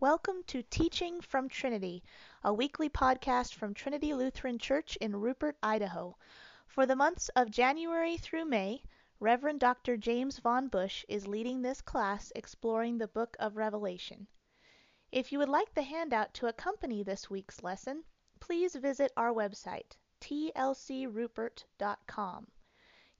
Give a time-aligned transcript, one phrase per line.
[0.00, 2.02] Welcome to Teaching from Trinity,
[2.42, 6.16] a weekly podcast from Trinity Lutheran Church in Rupert, Idaho.
[6.66, 8.82] For the months of January through May,
[9.18, 9.98] Reverend Dr.
[9.98, 14.26] James Von Bush is leading this class exploring the book of Revelation.
[15.12, 18.04] If you would like the handout to accompany this week's lesson,
[18.40, 22.46] please visit our website, tlcrupert.com.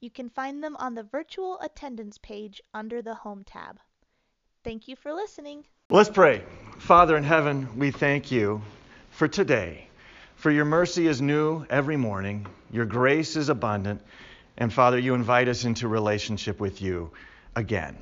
[0.00, 3.78] You can find them on the virtual attendance page under the Home tab.
[4.64, 5.66] Thank you for listening.
[5.91, 6.42] Let's pray.
[6.80, 8.62] Father in heaven, we thank you
[9.11, 9.87] for today.
[10.37, 14.01] For your mercy is new every morning, your grace is abundant,
[14.56, 17.11] and Father, you invite us into relationship with you
[17.55, 17.98] again.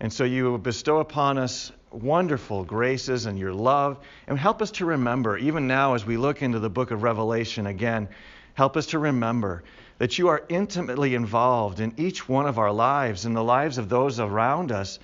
[0.00, 4.86] And so you bestow upon us wonderful graces and your love, and help us to
[4.86, 8.08] remember, even now as we look into the book of Revelation again,
[8.54, 9.62] help us to remember
[9.98, 13.90] that you are intimately involved in each one of our lives, in the lives of
[13.90, 14.98] those around us,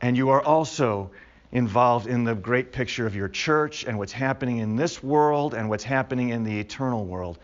[0.00, 1.12] and you are also
[1.52, 5.68] involved in the great picture of your church and what's happening in this world and
[5.68, 7.38] what's happening in the eternal world.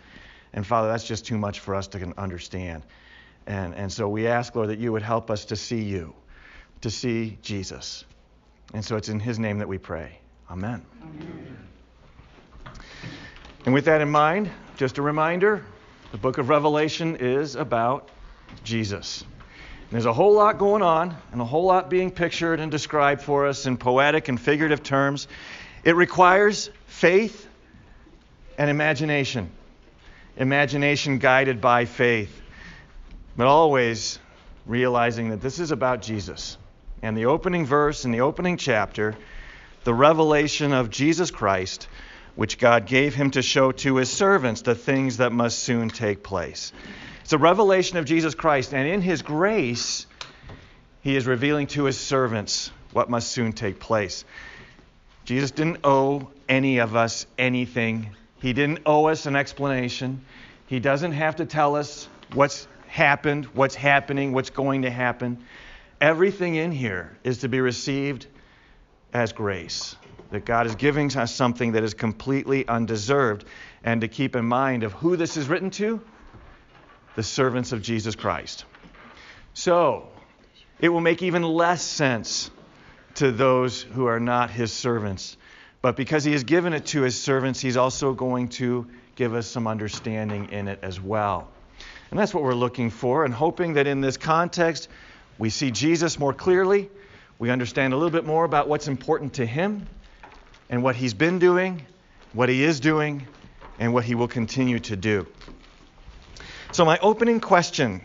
[0.54, 2.82] And Father, that's just too much for us to understand.
[3.46, 6.14] And, and so we ask, Lord, that you would help us to see you,
[6.80, 8.04] to see Jesus.
[8.72, 10.18] And so it's in his name that we pray.
[10.50, 10.84] Amen.
[11.02, 11.58] Amen.
[13.66, 15.64] And with that in mind, just a reminder
[16.12, 18.08] the book of Revelation is about
[18.64, 19.24] Jesus.
[19.90, 23.46] There's a whole lot going on and a whole lot being pictured and described for
[23.46, 25.28] us in poetic and figurative terms.
[25.82, 27.48] It requires faith
[28.58, 29.50] and imagination.
[30.36, 32.42] Imagination guided by faith.
[33.34, 34.18] But always
[34.66, 36.58] realizing that this is about Jesus.
[37.00, 39.16] And the opening verse in the opening chapter,
[39.84, 41.88] the revelation of Jesus Christ,
[42.36, 46.22] which God gave him to show to his servants the things that must soon take
[46.22, 46.72] place.
[47.28, 50.06] It's a revelation of Jesus Christ, and in his grace,
[51.02, 54.24] he is revealing to his servants what must soon take place.
[55.26, 60.24] Jesus didn't owe any of us anything, he didn't owe us an explanation.
[60.68, 65.44] He doesn't have to tell us what's happened, what's happening, what's going to happen.
[66.00, 68.26] Everything in here is to be received
[69.12, 69.96] as grace.
[70.30, 73.44] That God is giving us something that is completely undeserved.
[73.84, 76.00] And to keep in mind of who this is written to,
[77.18, 78.64] the servants of Jesus Christ.
[79.52, 80.06] So,
[80.78, 82.48] it will make even less sense
[83.16, 85.36] to those who are not his servants.
[85.82, 88.86] But because he has given it to his servants, he's also going to
[89.16, 91.48] give us some understanding in it as well.
[92.12, 94.88] And that's what we're looking for, and hoping that in this context,
[95.38, 96.88] we see Jesus more clearly.
[97.40, 99.88] We understand a little bit more about what's important to him
[100.70, 101.82] and what he's been doing,
[102.32, 103.26] what he is doing,
[103.80, 105.26] and what he will continue to do.
[106.70, 108.02] So, my opening question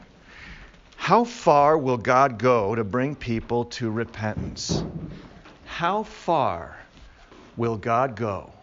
[0.96, 4.84] How far will God go to bring people to repentance?
[5.66, 6.78] How far
[7.58, 8.54] will God go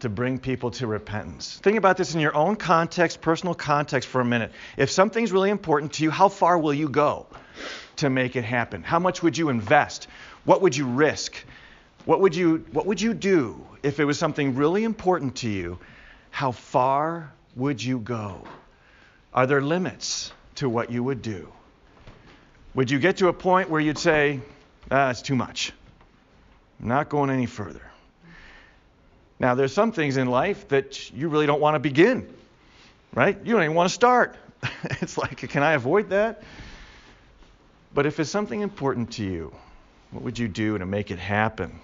[0.00, 1.60] to bring people to repentance?
[1.62, 4.52] Think about this in your own context, personal context, for a minute.
[4.78, 7.26] If something's really important to you, how far will you go
[7.96, 8.82] to make it happen?
[8.82, 10.08] How much would you invest?
[10.46, 11.36] What would you risk?
[12.06, 15.78] What would you, what would you do if it was something really important to you?
[16.30, 18.42] How far would you go?
[19.32, 21.52] Are there limits to what you would do?
[22.74, 24.40] Would you get to a point where you'd say,
[24.90, 25.72] ah, it's too much?
[26.80, 27.82] I'm not going any further.
[29.38, 32.32] Now, there's some things in life that you really don't want to begin,
[33.14, 33.38] right?
[33.44, 34.36] You don't even want to start.
[34.84, 36.42] it's like, can I avoid that?
[37.94, 39.52] But if it's something important to you,
[40.10, 41.80] what would you do to make it happen?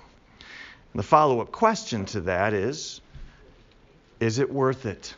[0.94, 3.00] The follow up question to that is
[4.18, 5.14] Is it worth it?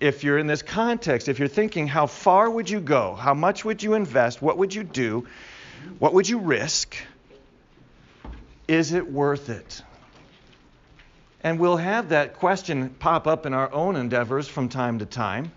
[0.00, 3.14] If you're in this context, if you're thinking, how far would you go?
[3.14, 4.40] How much would you invest?
[4.40, 5.26] What would you do?
[5.98, 6.96] What would you risk?
[8.66, 9.82] Is it worth it?
[11.42, 15.52] And we'll have that question pop up in our own endeavors from time to time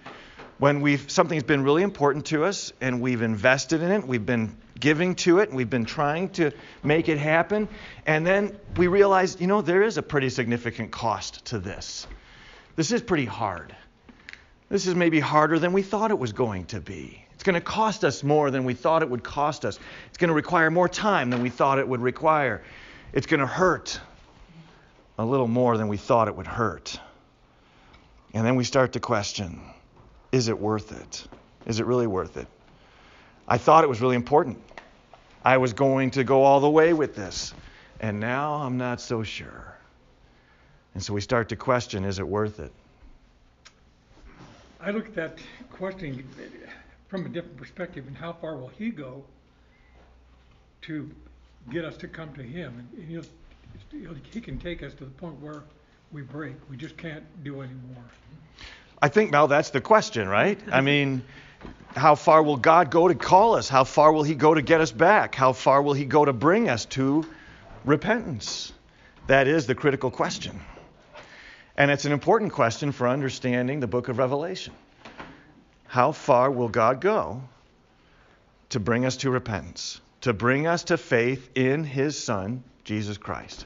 [0.64, 4.56] when we've something's been really important to us and we've invested in it, we've been
[4.80, 6.52] giving to it, and we've been trying to
[6.84, 7.68] make it happen,
[8.06, 12.08] and then we realize, you know, there is a pretty significant cost to this.
[12.76, 13.76] This is pretty hard.
[14.74, 17.24] This is maybe harder than we thought it was going to be.
[17.36, 19.78] It's going to cost us more than we thought it would cost us.
[20.08, 22.64] It's going to require more time than we thought it would require.
[23.14, 24.02] It's going to hurt
[25.20, 27.00] a little more than we thought it would hurt.
[28.34, 29.62] And then we start to question
[30.32, 31.28] is it worth it?
[31.68, 32.48] Is it really worth it?
[33.48, 34.60] I thought it was really important.
[35.46, 37.54] I was going to go all the way with this.
[38.00, 39.78] And now I'm not so sure.
[40.96, 42.74] And so we start to question is it worth it?
[44.84, 45.40] I look at that
[45.72, 46.28] question
[47.08, 49.24] from a different perspective, and how far will He go
[50.82, 51.10] to
[51.72, 52.90] get us to come to Him?
[52.98, 55.64] And, know, He can take us to the point where
[56.12, 56.56] we break.
[56.70, 58.04] We just can't do anymore.
[59.02, 60.60] I think, Mel, that's the question, right?
[60.70, 61.24] I mean,
[61.96, 63.70] how far will God go to call us?
[63.70, 65.34] How far will He go to get us back?
[65.34, 67.26] How far will He go to bring us to
[67.86, 68.74] repentance?
[69.28, 70.60] That is the critical question.
[71.76, 74.74] And it's an important question for understanding the book of Revelation.
[75.88, 77.42] How far will God go
[78.70, 80.00] to bring us to repentance?
[80.22, 83.66] To bring us to faith in His Son, Jesus Christ,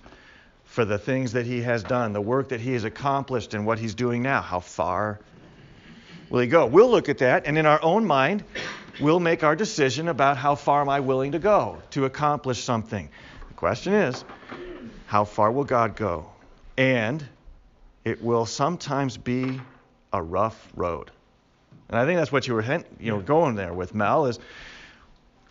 [0.64, 3.78] for the things that He has done, the work that He has accomplished, and what
[3.78, 4.42] He's doing now?
[4.42, 5.20] How far
[6.30, 6.66] will He go?
[6.66, 8.44] We'll look at that, and in our own mind,
[9.02, 13.10] we'll make our decision about how far am I willing to go to accomplish something.
[13.50, 14.24] The question is,
[15.08, 16.28] how far will God go?
[16.78, 17.26] And
[18.08, 19.60] it will sometimes be
[20.14, 21.12] a rough road.
[21.90, 22.64] And I think that's what you were
[23.02, 24.40] you know going there with Mel is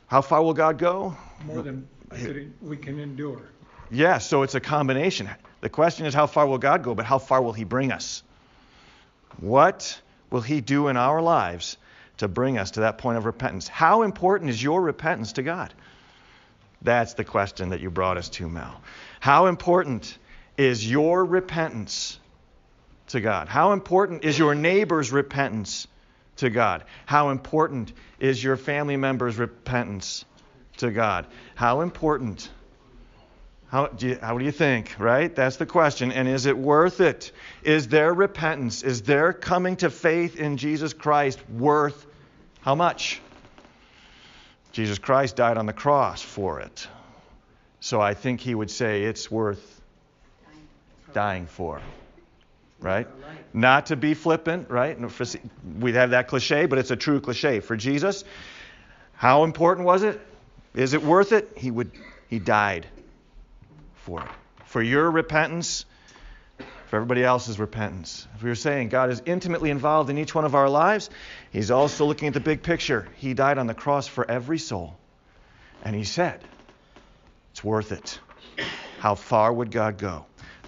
[0.07, 1.15] how far will God go?
[1.45, 1.87] More than
[2.63, 3.43] we can endure.
[3.91, 5.29] Yeah, so it's a combination.
[5.61, 8.23] The question is how far will God go, but how far will he bring us?
[9.39, 10.01] What
[10.31, 11.77] will he do in our lives
[12.19, 13.69] to bring us to that point of repentance?
[13.69, 15.75] How important is your repentance to God?
[16.81, 18.81] That's the question that you brought us to, Mel.
[19.21, 20.17] How important
[20.57, 22.19] is your repentance
[23.09, 23.49] to God?
[23.49, 25.87] How important is your neighbor's repentance
[26.37, 26.85] to God?
[27.07, 30.25] How important is your family member's repentance
[30.79, 31.27] to God?
[31.55, 32.51] How important?
[33.69, 35.35] How do, you, how do you think, right?
[35.35, 36.13] That's the question.
[36.13, 37.33] And is it worth it?
[37.63, 42.07] Is their repentance, is their coming to faith in Jesus Christ worth
[42.61, 43.21] how much?
[44.73, 46.87] Jesus Christ died on the cross for it.
[47.81, 49.81] So I think he would say it's worth
[51.13, 51.79] dying for
[52.81, 53.09] right?
[53.53, 54.99] Not to be flippant, right?
[55.79, 57.61] We have that cliche, but it's a true cliche.
[57.61, 58.25] For Jesus,
[59.15, 60.21] how important was it?
[60.75, 61.53] Is it worth it?
[61.57, 61.91] He would
[62.29, 62.87] he died
[63.95, 64.29] for it.
[64.67, 65.87] For your repentance,
[66.87, 68.27] for everybody else's repentance.
[68.37, 71.11] If we were saying God is intimately involved in each one of our lives,
[71.51, 73.09] He's also looking at the big picture.
[73.17, 74.97] He died on the cross for every soul.
[75.83, 76.41] And He said,
[77.53, 78.21] It's worth it.
[78.99, 80.27] How far would God go?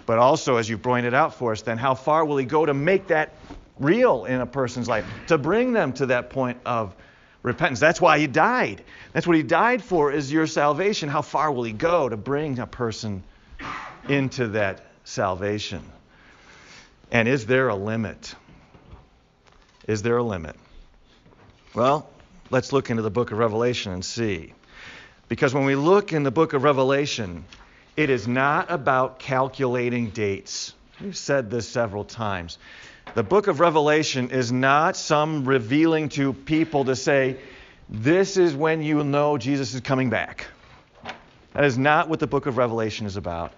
[0.09, 2.73] But also, as you've pointed out for us, then how far will he go to
[2.73, 3.35] make that
[3.77, 6.95] real in a person's life, to bring them to that point of
[7.43, 7.79] repentance?
[7.79, 8.83] That's why he died.
[9.13, 11.09] That's what he died for, is your salvation.
[11.09, 13.21] How far will he go to bring a person
[14.07, 15.83] into that salvation?
[17.11, 18.33] And is there a limit?
[19.87, 20.55] Is there a limit?
[21.75, 22.09] Well,
[22.49, 24.55] let's look into the book of Revelation and see.
[25.27, 27.45] Because when we look in the book of Revelation,
[27.95, 30.73] it is not about calculating dates.
[31.01, 32.57] We've said this several times.
[33.15, 37.37] The book of Revelation is not some revealing to people to say,
[37.89, 40.45] this is when you know Jesus is coming back.
[41.53, 43.51] That is not what the book of Revelation is about.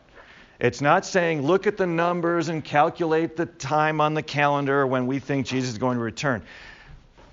[0.59, 5.07] It's not saying, look at the numbers and calculate the time on the calendar when
[5.07, 6.43] we think Jesus is going to return.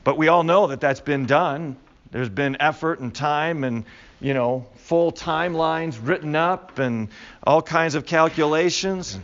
[0.03, 1.77] But we all know that that's been done.
[2.11, 3.85] There's been effort and time and
[4.21, 7.09] you know, full timelines written up and
[7.43, 9.19] all kinds of calculations.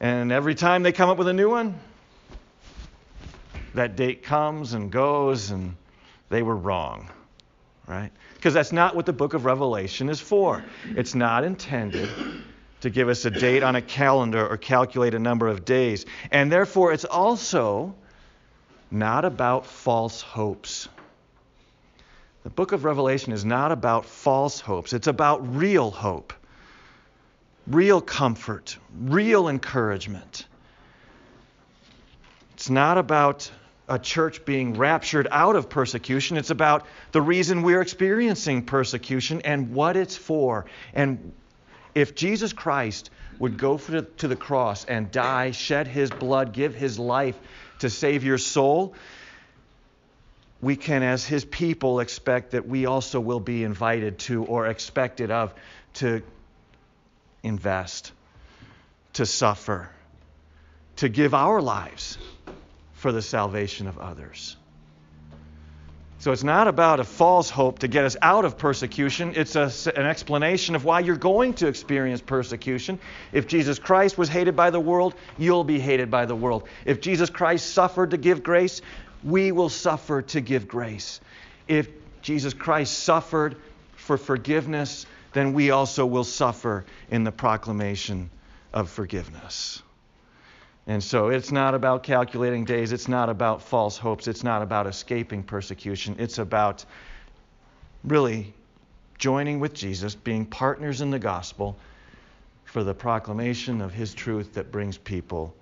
[0.00, 1.78] And every time they come up with a new one,
[3.74, 5.76] that date comes and goes and
[6.28, 7.08] they were wrong.
[7.86, 8.10] Right?
[8.34, 10.64] Because that's not what the book of Revelation is for.
[10.90, 12.08] It's not intended
[12.82, 16.06] to give us a date on a calendar or calculate a number of days.
[16.30, 17.94] And therefore, it's also
[18.90, 20.88] not about false hopes.
[22.42, 26.32] The book of Revelation is not about false hopes, it's about real hope,
[27.66, 30.46] real comfort, real encouragement.
[32.54, 33.50] It's not about
[33.88, 36.36] a church being raptured out of persecution.
[36.36, 40.66] It's about the reason we're experiencing persecution and what it's for.
[40.94, 41.32] And
[41.94, 46.98] if Jesus Christ would go to the cross and die, shed his blood, give his
[46.98, 47.36] life
[47.80, 48.94] to save your soul,
[50.62, 55.30] we can, as his people, expect that we also will be invited to or expected
[55.30, 55.54] of
[55.94, 56.22] to
[57.42, 58.12] invest,
[59.14, 59.90] to suffer,
[60.96, 62.18] to give our lives
[62.92, 64.56] for the salvation of others.
[66.18, 69.32] So it's not about a false hope to get us out of persecution.
[69.36, 72.98] It's a, an explanation of why you're going to experience persecution.
[73.32, 76.68] If Jesus Christ was hated by the world, you'll be hated by the world.
[76.84, 78.82] If Jesus Christ suffered to give grace,
[79.22, 81.20] we will suffer to give grace.
[81.68, 81.88] If
[82.22, 83.56] Jesus Christ suffered
[83.96, 88.30] for forgiveness, then we also will suffer in the proclamation
[88.72, 89.82] of forgiveness.
[90.86, 94.86] And so it's not about calculating days, it's not about false hopes, it's not about
[94.86, 96.16] escaping persecution.
[96.18, 96.84] It's about
[98.02, 98.52] really
[99.18, 101.76] joining with Jesus, being partners in the gospel,
[102.64, 105.54] for the proclamation of his truth that brings people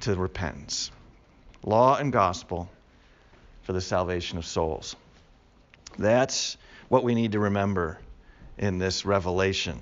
[0.00, 0.90] to repentance.
[1.64, 2.70] Law and gospel
[3.68, 4.96] for the salvation of souls.
[5.98, 6.56] That's
[6.88, 7.98] what we need to remember
[8.56, 9.78] in this revelation.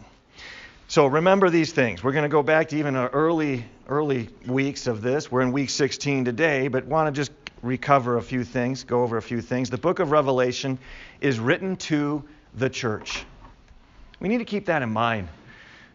[0.88, 2.02] So remember these things.
[2.02, 5.30] We're going to go back to even early early weeks of this.
[5.30, 7.30] We're in week 16 today, but want to just
[7.62, 9.70] recover a few things, go over a few things.
[9.70, 10.80] The book of Revelation
[11.20, 12.24] is written to
[12.54, 13.24] the church.
[14.18, 15.28] We need to keep that in mind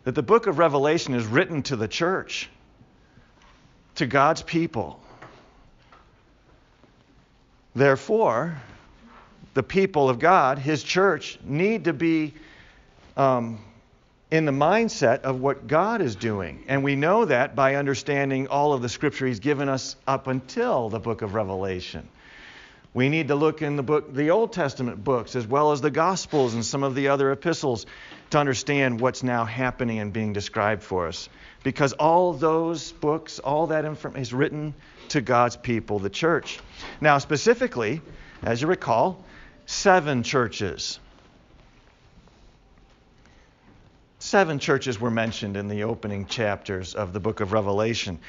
[0.05, 2.49] that the book of Revelation is written to the church,
[3.95, 5.01] to God's people.
[7.75, 8.57] Therefore,
[9.53, 12.33] the people of God, His church, need to be
[13.15, 13.59] um,
[14.29, 16.63] in the mindset of what God is doing.
[16.67, 20.89] And we know that by understanding all of the scripture He's given us up until
[20.89, 22.07] the book of Revelation.
[22.93, 25.91] We need to look in the book, the Old Testament books, as well as the
[25.91, 27.85] Gospels and some of the other epistles,
[28.31, 31.29] to understand what's now happening and being described for us.
[31.63, 34.73] Because all those books, all that information is written
[35.11, 36.59] to God's people, the church.
[36.99, 38.01] Now, specifically,
[38.43, 39.23] as you recall,
[39.65, 40.99] seven churches.
[44.19, 48.19] Seven churches were mentioned in the opening chapters of the book of Revelation.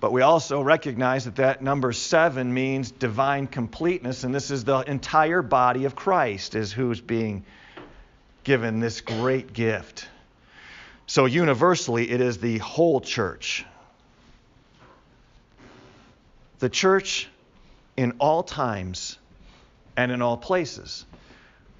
[0.00, 4.78] But we also recognize that that number seven means divine completeness, and this is the
[4.80, 7.44] entire body of Christ, is who's being
[8.44, 10.06] given this great gift.
[11.06, 13.64] So, universally, it is the whole church.
[16.58, 17.28] The church
[17.96, 19.18] in all times
[19.96, 21.04] and in all places,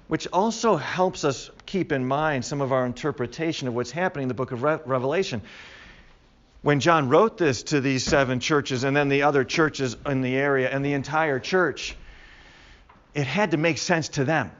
[0.07, 4.27] which also helps us keep in mind some of our interpretation of what's happening in
[4.27, 5.41] the book of Re- Revelation
[6.61, 10.35] when John wrote this to these seven churches and then the other churches in the
[10.35, 11.95] area and the entire church,
[13.13, 14.51] it had to make sense to them.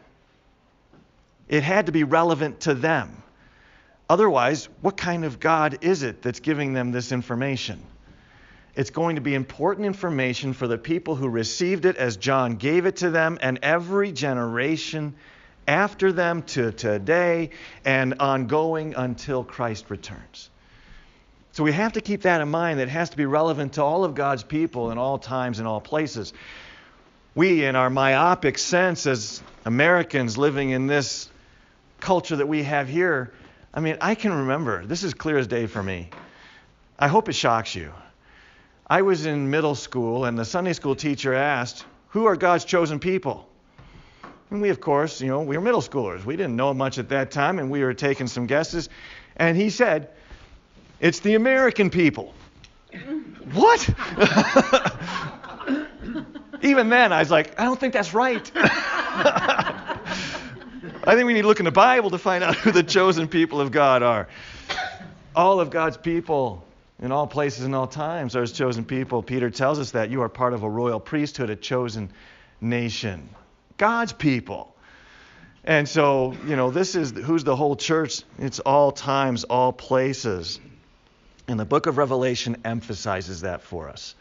[1.50, 3.22] It had to be relevant to them.
[4.10, 7.82] Otherwise, what kind of God is it that's giving them this information?
[8.80, 12.86] It's going to be important information for the people who received it as John gave
[12.86, 15.16] it to them and every generation
[15.68, 17.50] after them to today
[17.84, 20.50] and ongoing until Christ returns.
[21.52, 23.84] So we have to keep that in mind that it has to be relevant to
[23.84, 26.32] all of God's people in all times and all places.
[27.36, 31.28] We, in our myopic sense as Americans living in this
[32.00, 33.34] culture that we have here,
[33.74, 36.12] I mean, I can remember, this is clear as day for me.
[36.98, 37.92] I hope it shocks you.
[38.90, 43.00] I was in middle school, and the Sunday school teacher asked, Who are God's chosen
[43.00, 43.48] people?
[44.50, 46.26] And we, of course, you know, we were middle schoolers.
[46.26, 48.90] We didn't know much at that time, and we were taking some guesses.
[49.36, 50.10] And he said,
[51.00, 52.34] it's the American people.
[53.54, 53.90] what?
[56.62, 58.52] Even then, I was like, I don't think that's right.
[58.56, 59.98] I
[61.06, 63.62] think we need to look in the Bible to find out who the chosen people
[63.62, 64.28] of God are.
[65.36, 66.66] All of God's people
[67.02, 69.24] in all places and all times are his chosen people.
[69.24, 72.12] Peter tells us that you are part of a royal priesthood, a chosen
[72.60, 73.30] nation.
[73.78, 74.76] God's people.
[75.64, 78.24] And so, you know, this is who's the whole church.
[78.38, 80.60] It's all times, all places.
[81.48, 84.16] And the book of Revelation emphasizes that for us.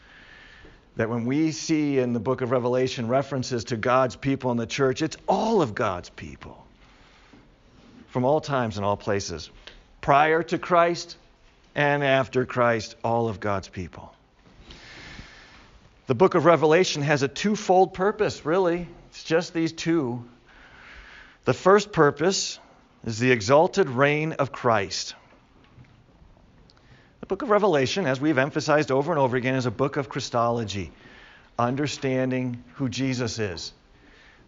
[0.95, 4.65] That when we see in the book of Revelation references to God's people in the
[4.65, 6.65] church, it's all of God's people
[8.07, 9.49] from all times and all places.
[10.01, 11.17] Prior to Christ
[11.79, 14.13] and after Christ, all of God's people.
[16.07, 18.85] The book of Revelation has a twofold purpose, really.
[19.11, 20.25] It's just these two.
[21.45, 22.59] The first purpose
[23.05, 25.15] is the exalted reign of Christ
[27.21, 30.09] The book of Revelation, as we've emphasized over and over again, is a book of
[30.09, 30.91] Christology,
[31.57, 33.71] understanding who Jesus is.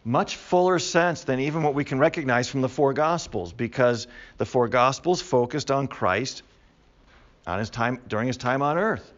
[0.03, 4.07] Much fuller sense than even what we can recognize from the four Gospels, because
[4.37, 6.43] the four Gospels focused on Christ
[7.47, 9.11] on his time, during his time on earth.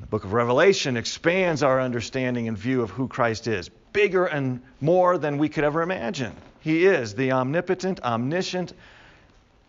[0.00, 4.62] The book of Revelation expands our understanding and view of who Christ is, bigger and
[4.80, 6.32] more than we could ever imagine.
[6.60, 8.72] He is the omnipotent, omniscient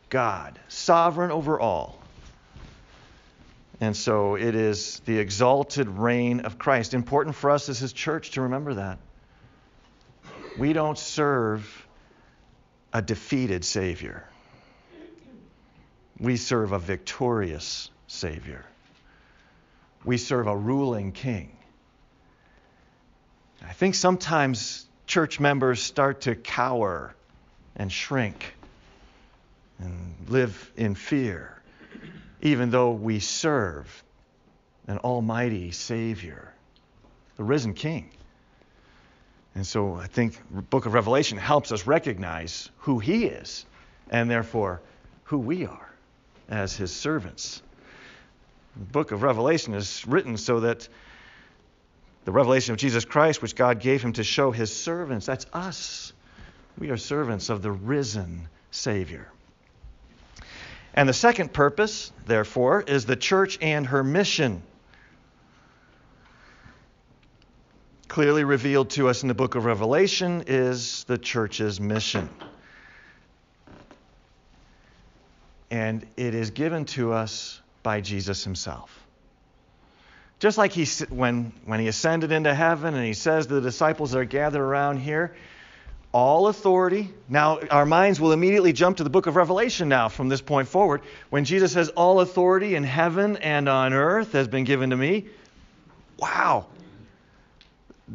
[0.09, 1.99] God, sovereign over all.
[3.81, 6.93] And so it is the exalted reign of Christ.
[6.93, 8.99] Important for us as His church to remember that.
[10.57, 11.87] We don't serve
[12.91, 14.27] a defeated Savior,
[16.19, 18.65] we serve a victorious Savior.
[20.03, 21.55] We serve a ruling King.
[23.65, 27.13] I think sometimes church members start to cower
[27.75, 28.53] and shrink
[29.79, 31.59] and live in fear
[32.41, 34.03] even though we serve
[34.87, 36.53] an almighty Savior,
[37.37, 38.09] the risen King.
[39.55, 43.65] And so I think book of Revelation helps us recognize who he is
[44.09, 44.81] and therefore
[45.25, 45.88] who we are.
[46.49, 47.61] As his servants.
[48.75, 50.87] The book of Revelation is written so that
[52.25, 56.13] the revelation of Jesus Christ, which God gave him to show his servants, that's us.
[56.77, 59.27] We are servants of the risen Savior.
[60.93, 64.63] And the second purpose, therefore, is the church and her mission.
[68.07, 72.29] Clearly revealed to us in the book of Revelation is the church's mission.
[75.71, 78.95] And it is given to us by Jesus himself.
[80.39, 84.11] Just like he, when, when he ascended into heaven and he says to the disciples
[84.11, 85.35] that are gathered around here,
[86.11, 87.09] all authority.
[87.27, 90.67] Now, our minds will immediately jump to the book of Revelation now from this point
[90.67, 91.01] forward.
[91.29, 95.27] When Jesus says, All authority in heaven and on earth has been given to me.
[96.17, 96.67] Wow.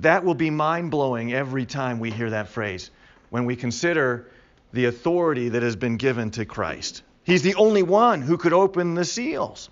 [0.01, 2.91] That will be mind blowing every time we hear that phrase
[3.31, 4.29] when we consider
[4.73, 7.03] the authority that has been given to Christ.
[7.25, 9.71] He's the only one who could open the seals.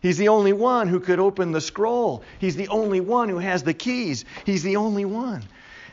[0.00, 2.22] He's the only one who could open the scroll.
[2.38, 4.24] He's the only one who has the keys.
[4.44, 5.42] He's the only one.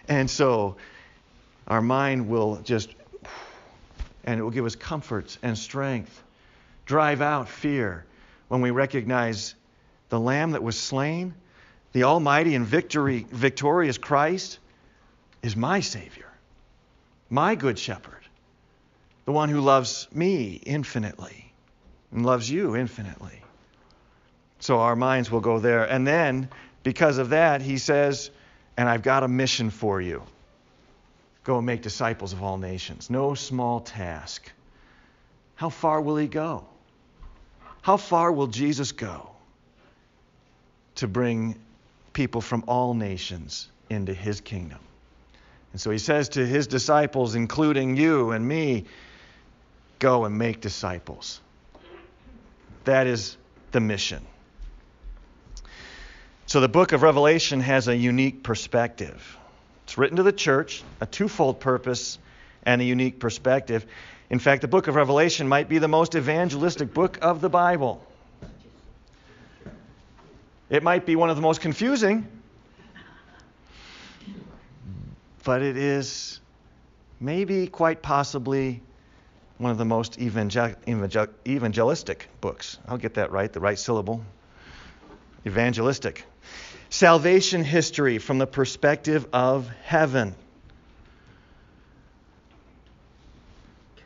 [0.07, 0.75] And so
[1.67, 2.89] our mind will just,
[4.25, 6.21] and it will give us comfort and strength,
[6.85, 8.05] drive out fear
[8.49, 9.55] when we recognize
[10.09, 11.33] the Lamb that was slain,
[11.93, 14.59] the Almighty and victory, victorious Christ,
[15.41, 16.27] is my Savior,
[17.29, 18.20] my Good Shepherd,
[19.25, 21.51] the one who loves me infinitely
[22.11, 23.41] and loves you infinitely.
[24.59, 25.85] So our minds will go there.
[25.85, 26.49] And then,
[26.83, 28.29] because of that, he says,
[28.77, 30.23] and I've got a mission for you.
[31.43, 33.09] Go and make disciples of all nations.
[33.09, 34.51] No small task.
[35.55, 36.65] How far will he go?
[37.81, 39.29] How far will Jesus go
[40.95, 41.55] to bring
[42.13, 44.79] people from all nations into his kingdom?
[45.71, 48.85] And so he says to his disciples, including you and me,
[50.01, 51.39] go and make disciples.
[52.83, 53.37] That is
[53.71, 54.25] the mission.
[56.47, 59.37] So the book of Revelation has a unique perspective.
[59.85, 62.17] It's written to the church, a twofold purpose
[62.63, 63.85] and a unique perspective.
[64.29, 68.05] In fact, the book of Revelation might be the most evangelistic book of the Bible.
[70.69, 72.27] It might be one of the most confusing,
[75.43, 76.39] but it is
[77.19, 78.81] maybe quite possibly
[79.61, 82.79] one of the most evangel- evangel- evangelistic books.
[82.87, 84.23] I'll get that right, the right syllable.
[85.45, 86.25] Evangelistic
[86.89, 90.33] salvation history from the perspective of heaven.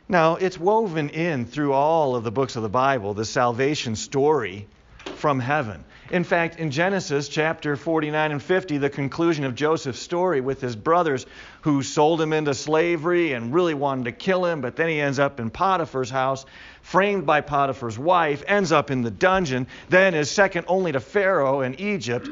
[0.08, 4.68] Now, it's woven in through all of the books of the Bible, the salvation story
[5.16, 5.84] from heaven.
[6.10, 10.76] In fact, in Genesis chapter 49 and 50, the conclusion of Joseph's story with his
[10.76, 11.26] brothers
[11.62, 15.18] who sold him into slavery and really wanted to kill him, but then he ends
[15.18, 16.46] up in Potiphar's house,
[16.82, 21.62] framed by Potiphar's wife, ends up in the dungeon, then is second only to Pharaoh
[21.62, 22.28] in Egypt,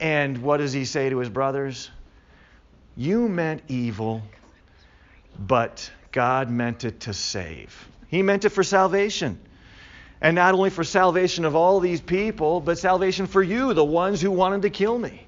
[0.00, 1.90] and what does he say to his brothers?
[2.96, 4.22] You meant evil,
[5.38, 7.88] but God meant it to save.
[8.08, 9.38] He meant it for salvation.
[10.24, 14.22] And not only for salvation of all these people, but salvation for you, the ones
[14.22, 15.26] who wanted to kill me.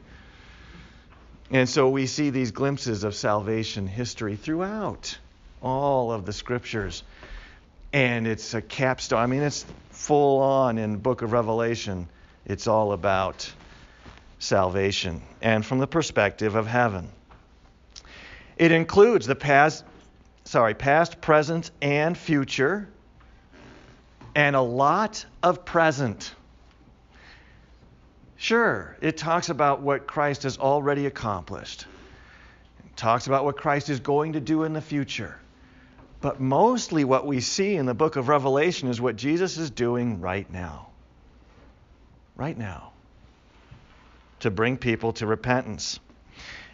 [1.50, 5.18] And so we see these glimpses of salvation history throughout
[5.60, 7.02] all of the scriptures.
[7.92, 9.18] And it's a capstone.
[9.18, 12.08] I mean, it's full on in the book of Revelation.
[12.46, 13.52] It's all about
[14.38, 17.10] salvation and from the perspective of heaven.
[18.56, 19.84] It includes the past,
[20.44, 22.88] sorry, past, present, and future,
[24.36, 26.34] and a lot of present.
[28.36, 31.86] Sure, it talks about what Christ has already accomplished.
[32.84, 35.40] It talks about what Christ is going to do in the future.
[36.20, 40.20] But mostly what we see in the book of Revelation is what Jesus is doing
[40.20, 40.88] right now.
[42.36, 42.92] Right now
[44.40, 45.98] to bring people to repentance.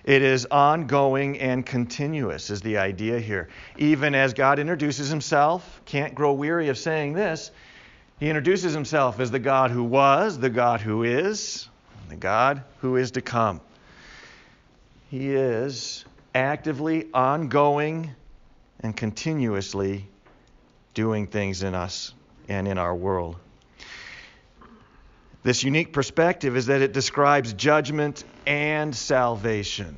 [0.05, 3.49] It is ongoing and continuous, is the idea here.
[3.79, 7.53] Even as God introduces himself, can't grow weary of saying this,
[8.19, 11.69] he introduces himself as the God who was, the God who is,
[12.09, 13.61] the God who is to come.
[15.11, 18.11] He is actively, ongoing,
[18.81, 20.07] and continuously
[20.95, 22.15] doing things in us
[22.49, 23.37] and in our world.
[25.43, 29.97] This unique perspective is that it describes judgment and salvation.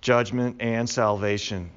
[0.00, 1.70] Judgment and salvation.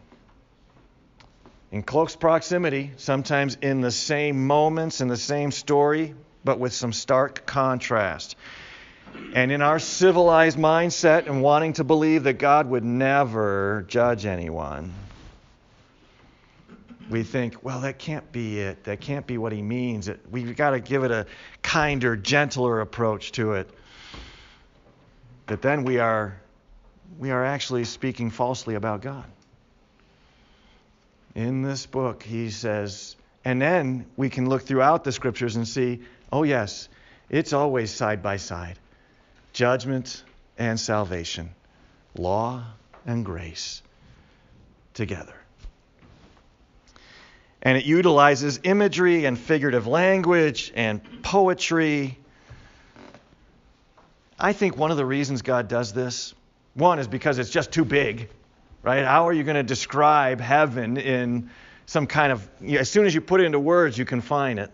[1.71, 6.93] In close proximity, sometimes in the same moments, in the same story, but with some
[6.93, 8.35] stark contrast.
[9.33, 14.93] And in our civilized mindset and wanting to believe that God would never judge anyone,
[17.09, 18.85] we think, well, that can't be it.
[18.85, 20.09] That can't be what he means.
[20.29, 21.25] We've got to give it a
[21.61, 23.69] kinder, gentler approach to it.
[25.45, 26.39] But then we are,
[27.19, 29.25] we are actually speaking falsely about God.
[31.35, 36.01] In this book, he says, and then we can look throughout the scriptures and see,
[36.31, 36.87] oh, yes,
[37.29, 38.77] it's always side by side
[39.51, 40.23] judgment
[40.57, 41.53] and salvation,
[42.15, 42.63] law
[43.05, 43.83] and grace
[44.95, 45.42] together
[47.63, 52.19] and it utilizes imagery and figurative language and poetry.
[54.37, 56.35] I think one of the reasons God does this,
[56.73, 58.29] one is because it's just too big,
[58.83, 59.05] right?
[59.05, 61.49] How are you going to describe heaven in
[61.85, 64.69] some kind of, as soon as you put it into words, you confine it.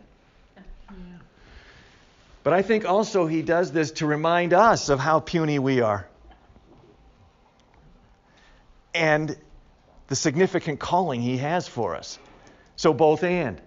[2.41, 6.07] But I think also he does this to remind us of how puny we are.
[8.95, 9.35] And
[10.07, 12.17] the significant calling he has for us.
[12.79, 13.61] So both and.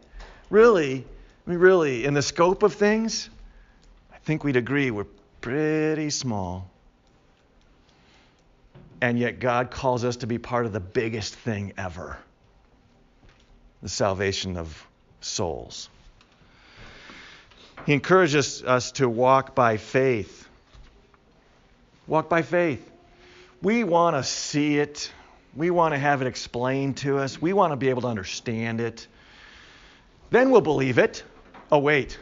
[0.49, 1.05] Really,
[1.47, 3.29] I mean, really, in the scope of things,
[4.11, 5.05] I think we'd agree we're
[5.43, 6.71] pretty small.
[9.03, 12.17] And yet God calls us to be part of the biggest thing ever
[13.83, 14.83] the salvation of
[15.21, 15.91] souls.
[17.85, 20.49] He encourages us to walk by faith.
[22.07, 22.91] Walk by faith.
[23.61, 25.13] We want to see it
[25.55, 27.41] we want to have it explained to us.
[27.41, 29.07] We want to be able to understand it.
[30.31, 31.23] Then we'll believe it.
[31.71, 32.19] Oh, wait.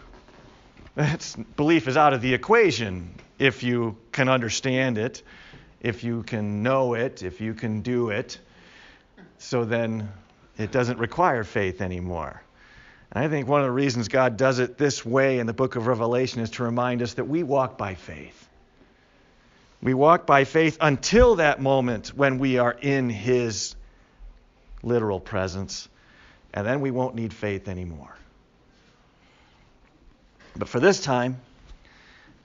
[0.97, 5.23] That's, belief is out of the equation if you can understand it,
[5.81, 8.39] if you can know it, if you can do it.
[9.39, 10.13] So then
[10.59, 12.43] it doesn't require faith anymore.
[13.13, 15.77] And I think one of the reasons God does it this way in the book
[15.77, 18.49] of Revelation is to remind us that we walk by faith.
[19.83, 23.75] We walk by faith until that moment when we are in His
[24.83, 25.89] literal presence,
[26.53, 28.15] and then we won't need faith anymore.
[30.57, 31.41] But for this time,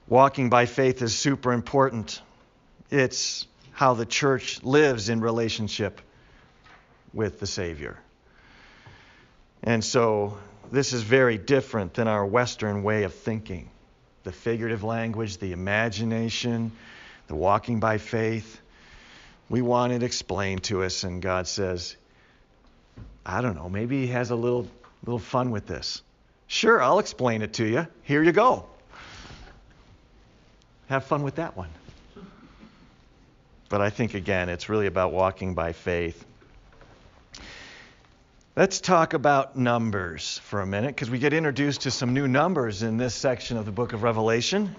[0.08, 2.22] walking by faith is super important.
[2.90, 6.00] It's how the church lives in relationship
[7.12, 7.98] with the Savior.
[9.62, 10.38] And so
[10.70, 13.68] this is very different than our Western way of thinking.
[14.24, 16.72] The figurative language, the imagination,
[17.28, 18.60] the walking by faith.
[19.48, 21.96] We want it explained to us, and God says,
[23.24, 24.68] I don't know, maybe He has a little,
[25.04, 26.02] little fun with this.
[26.46, 27.86] Sure, I'll explain it to you.
[28.02, 28.66] Here you go.
[30.88, 31.70] Have fun with that one.
[33.68, 36.24] But I think, again, it's really about walking by faith.
[38.54, 42.82] Let's talk about numbers for a minute because we get introduced to some new numbers
[42.82, 44.74] in this section of the book of Revelation.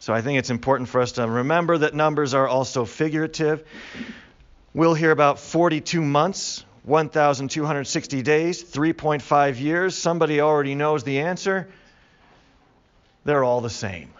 [0.00, 3.62] So I think it's important for us to remember that numbers are also figurative.
[4.72, 9.98] We'll hear about 42 months, 1,260 days, 3.5 years.
[9.98, 11.68] Somebody already knows the answer.
[13.24, 14.10] They're all the same.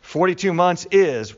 [0.00, 1.34] 42 months is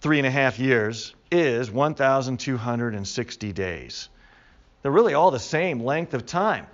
[0.00, 4.08] three and a half years, is 1,260 days.
[4.82, 6.66] They're really all the same length of time.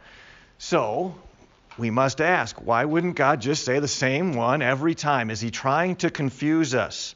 [0.56, 1.14] So
[1.80, 5.30] we must ask, why wouldn't God just say the same one every time?
[5.30, 7.14] Is he trying to confuse us?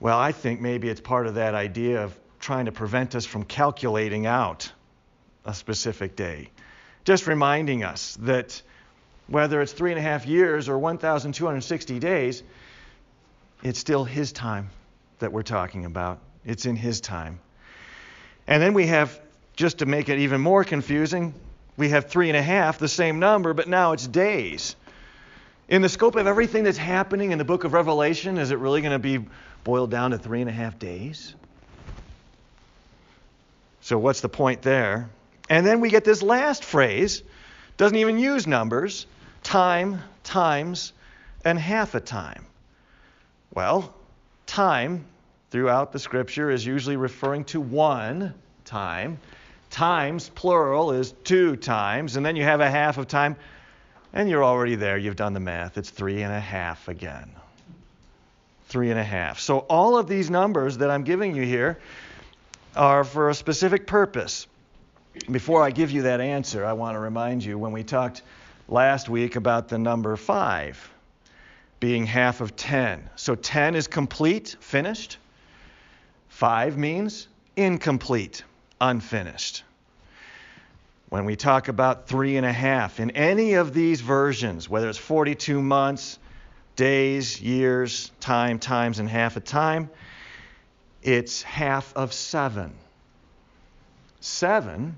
[0.00, 3.44] Well, I think maybe it's part of that idea of trying to prevent us from
[3.44, 4.72] calculating out
[5.44, 6.48] a specific day.
[7.04, 8.62] Just reminding us that
[9.28, 12.42] whether it's three and a half years or 1,260 days,
[13.62, 14.70] it's still His time
[15.18, 16.20] that we're talking about.
[16.46, 17.38] It's in His time.
[18.46, 19.20] And then we have,
[19.56, 21.34] just to make it even more confusing,
[21.76, 24.76] we have three and a half, the same number, but now it's days.
[25.68, 28.82] In the scope of everything that's happening in the book of Revelation, is it really
[28.82, 29.24] going to be
[29.64, 31.34] boiled down to three and a half days?
[33.80, 35.08] So, what's the point there?
[35.48, 37.22] And then we get this last phrase,
[37.76, 39.06] doesn't even use numbers
[39.42, 40.92] time, times,
[41.44, 42.46] and half a time.
[43.52, 43.94] Well,
[44.46, 45.04] time
[45.50, 49.18] throughout the scripture is usually referring to one time
[49.72, 53.34] times, plural, is two times, and then you have a half of time,
[54.12, 54.98] and you're already there.
[54.98, 55.78] You've done the math.
[55.78, 57.30] It's three and a half again.
[58.68, 59.40] Three and a half.
[59.40, 61.78] So all of these numbers that I'm giving you here
[62.76, 64.46] are for a specific purpose.
[65.30, 68.22] Before I give you that answer, I want to remind you when we talked
[68.68, 70.90] last week about the number five
[71.80, 73.10] being half of 10.
[73.16, 75.16] So 10 is complete, finished.
[76.28, 78.44] 5 means incomplete
[78.82, 79.62] unfinished.
[81.08, 84.98] When we talk about three and a half, in any of these versions, whether it's
[84.98, 86.18] 42 months,
[86.74, 89.88] days, years, time, times, and half a time,
[91.02, 92.74] it's half of seven.
[94.20, 94.96] 7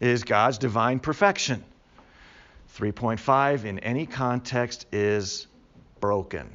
[0.00, 1.64] is God's divine perfection.
[2.78, 5.46] 3.5 in any context is
[6.00, 6.50] broken.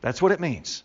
[0.00, 0.82] That's what it means.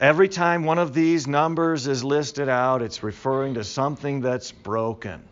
[0.00, 5.22] Every time one of these numbers is listed out, it's referring to something that's broken.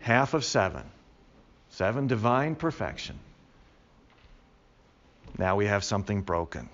[0.00, 0.82] Half of seven.
[1.70, 3.16] Seven, divine perfection.
[5.38, 6.68] Now we have something broken.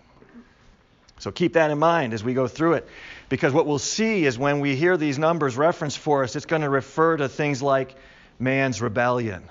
[1.18, 2.88] So keep that in mind as we go through it.
[3.28, 6.62] Because what we'll see is when we hear these numbers referenced for us, it's going
[6.62, 7.94] to refer to things like
[8.38, 9.44] man's rebellion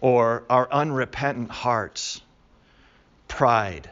[0.00, 2.20] or our unrepentant hearts,
[3.28, 3.88] pride,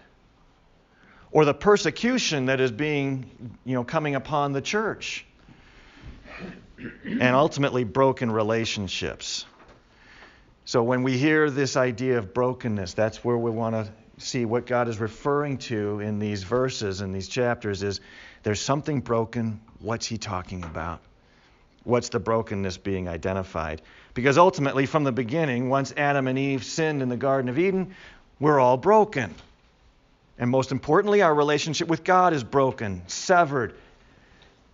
[1.33, 5.25] or the persecution that is being, you know, coming upon the church,
[7.05, 9.47] and ultimately broken relationships.
[10.65, 14.67] So when we hear this idea of brokenness, that's where we want to see what
[14.67, 18.01] God is referring to in these verses and these chapters is
[18.43, 19.61] there's something broken.
[19.81, 21.01] What's he talking about?
[21.85, 23.83] What's the brokenness being identified?
[24.15, 27.95] Because ultimately, from the beginning, once Adam and Eve sinned in the Garden of Eden,
[28.39, 29.35] we're all broken.
[30.39, 33.75] And most importantly, our relationship with God is broken, severed.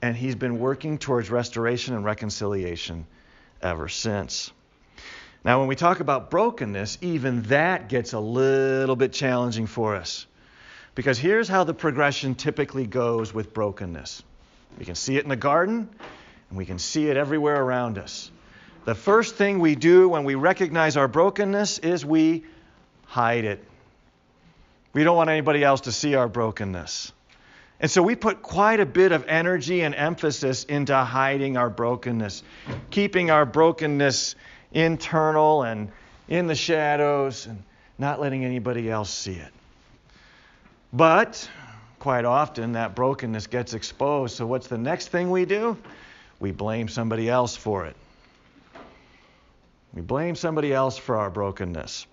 [0.01, 3.07] And He's been working towards restoration and reconciliation
[3.61, 4.53] ever since.
[5.45, 10.27] Now, when we talk about brokenness, even that gets a little bit challenging for us.
[10.95, 14.23] Because here's how the progression typically goes with brokenness
[14.79, 15.89] we can see it in the garden,
[16.51, 18.31] and we can see it everywhere around us.
[18.85, 22.45] The first thing we do when we recognize our brokenness is we
[23.07, 23.65] hide it.
[24.99, 27.13] We don't want anybody else to see our brokenness.
[27.79, 32.43] And so we put quite a bit of energy and emphasis into hiding our brokenness,
[32.91, 34.35] keeping our brokenness
[34.73, 35.93] internal and
[36.27, 37.63] in the shadows and
[37.97, 39.53] not letting anybody else see it.
[40.93, 41.49] But
[42.01, 44.35] quite often that brokenness gets exposed.
[44.35, 45.77] So what's the next thing we do?
[46.41, 47.95] We blame somebody else for it.
[49.95, 52.09] We blame somebody else for our brokenness.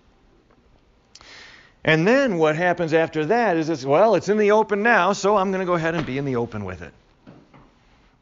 [1.86, 5.36] And then what happens after that is it's, well, it's in the open now, so
[5.36, 6.92] I'm going to go ahead and be in the open with it.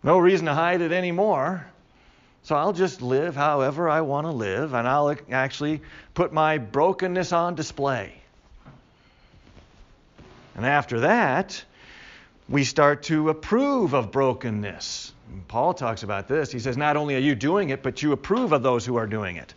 [0.03, 1.67] No reason to hide it anymore.
[2.43, 5.81] So I'll just live however I want to live, and I'll actually
[6.13, 8.13] put my brokenness on display.
[10.55, 11.65] And after that,
[12.51, 15.11] we start to approve of brokenness.
[15.33, 16.53] And Paul talks about this.
[16.53, 19.07] He says, Not only are you doing it, but you approve of those who are
[19.07, 19.55] doing it.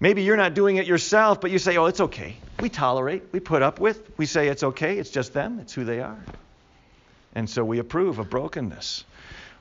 [0.00, 2.38] Maybe you're not doing it yourself, but you say, Oh, it's okay.
[2.62, 5.84] We tolerate, we put up with, we say it's okay, it's just them, it's who
[5.84, 6.24] they are.
[7.34, 9.04] And so we approve of brokenness.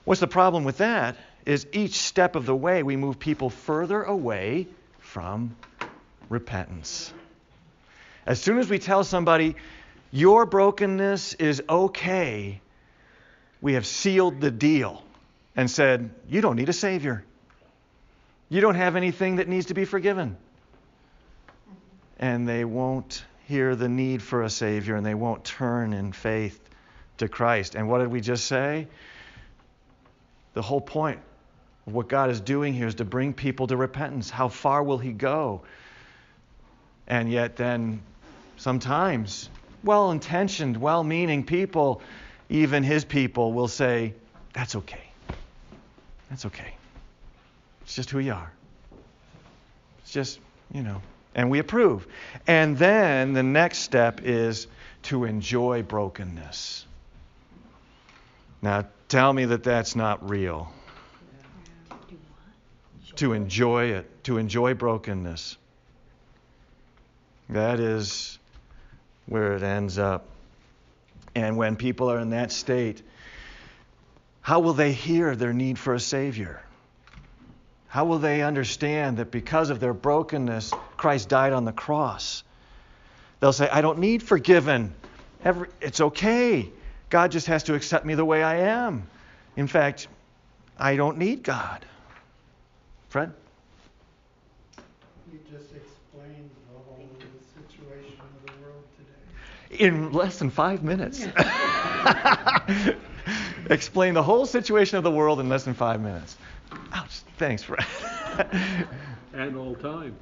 [0.06, 1.18] What's the problem with that?
[1.46, 4.68] is each step of the way we move people further away
[5.00, 5.56] from
[6.30, 7.14] repentance.
[8.26, 9.56] As soon as we tell somebody,
[10.12, 12.62] your brokenness is okay,
[13.62, 15.04] we have sealed the deal
[15.56, 17.24] and said, you don't need a Savior.
[18.50, 20.38] You don't have anything that needs to be forgiven.
[22.22, 26.70] And they won't hear the need for a Savior and they won't turn in faith
[27.18, 27.76] to Christ.
[27.76, 28.88] And what did we just say?
[30.54, 31.20] The whole point
[31.88, 34.30] of what God is doing here is to bring people to repentance.
[34.30, 35.64] How far will He go?
[37.08, 38.02] And yet, then,
[38.58, 39.50] sometimes,
[39.84, 42.02] well intentioned, well meaning people,
[42.50, 44.14] even His people, will say,
[44.54, 45.04] That's okay.
[46.30, 46.76] That's okay.
[47.84, 48.52] It's just who you are.
[50.04, 50.40] It's just,
[50.72, 51.02] you know,
[51.36, 52.08] and we approve.
[52.48, 54.68] And then the next step is
[55.04, 56.86] to enjoy brokenness.
[58.62, 60.72] Now, tell me that that's not real
[63.16, 65.58] to enjoy it, to enjoy brokenness.
[67.50, 68.40] That is
[69.26, 70.26] where it ends up.
[71.36, 73.02] And when people are in that state,
[74.42, 76.62] how will they hear their need for a Savior?
[77.92, 82.42] How will they understand that because of their brokenness, Christ died on the cross?
[83.42, 84.94] They'll say, I don't need forgiven.
[85.82, 86.72] It's okay.
[87.10, 89.10] God just has to accept me the way I am.
[89.58, 90.08] In fact,
[90.80, 91.86] I don't need God.
[93.10, 93.34] Fred?
[95.34, 97.10] You just explained the whole
[97.60, 98.86] situation of the world
[99.68, 99.84] today.
[99.84, 101.26] In less than five minutes.
[103.70, 106.38] Explain the whole situation of the world in less than five minutes.
[106.94, 107.21] Ouch.
[107.42, 107.84] Thanks, Fred.
[109.34, 110.16] and all time.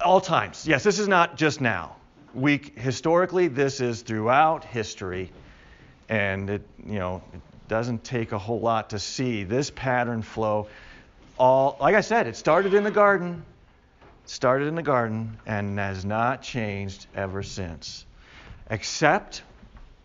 [0.00, 0.64] All times.
[0.64, 1.96] Yes, this is not just now.
[2.34, 5.32] We historically, this is throughout history,
[6.08, 10.68] and it you know it doesn't take a whole lot to see this pattern flow
[11.36, 13.44] all, like I said, it started in the garden,
[14.26, 18.06] started in the garden, and has not changed ever since.
[18.70, 19.42] Except,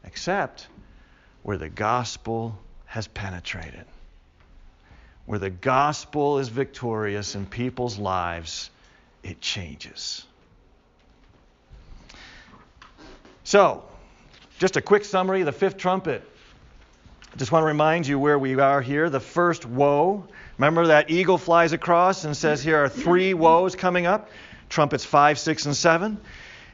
[0.04, 0.70] except
[1.44, 3.86] where the gospel has penetrated.
[5.26, 8.70] Where the gospel is victorious in people's lives,
[9.24, 10.26] it changes.
[13.44, 13.84] So,
[14.60, 16.28] just a quick summary of the fifth trumpet.
[17.34, 19.10] I just want to remind you where we are here.
[19.10, 20.26] The first woe.
[20.58, 24.30] Remember that eagle flies across and says here are three woes coming up
[24.72, 26.18] trumpets 5, 6, and 7.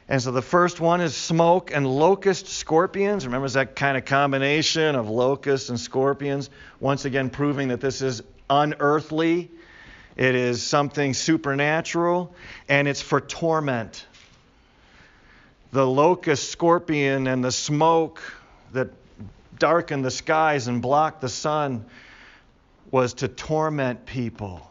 [0.08, 3.26] And so the first one is smoke and locust scorpions.
[3.26, 6.48] Remember, it's that kind of combination of locusts and scorpions.
[6.80, 9.50] Once again, proving that this is unearthly,
[10.16, 12.34] it is something supernatural,
[12.68, 14.06] and it's for torment.
[15.70, 18.20] The locust scorpion and the smoke
[18.72, 18.88] that
[19.58, 21.84] darkened the skies and blocked the sun
[22.90, 24.70] was to torment people.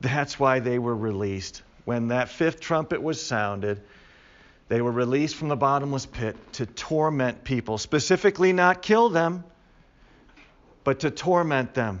[0.00, 3.80] That's why they were released when that fifth trumpet was sounded,
[4.68, 9.42] they were released from the bottomless pit to torment people, specifically not kill them,
[10.88, 12.00] but to torment them,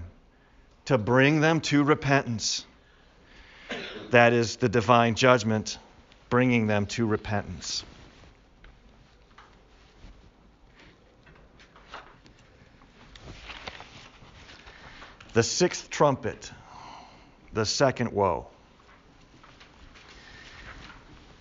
[0.86, 2.64] to bring them to repentance.
[4.12, 5.78] That is the divine judgment,
[6.30, 7.84] bringing them to repentance.
[15.34, 16.50] The sixth trumpet,
[17.52, 18.46] the second woe.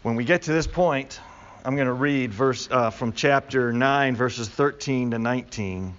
[0.03, 1.21] When we get to this point,
[1.63, 5.93] I'm going to read verse uh, from chapter 9, verses 13 to 19.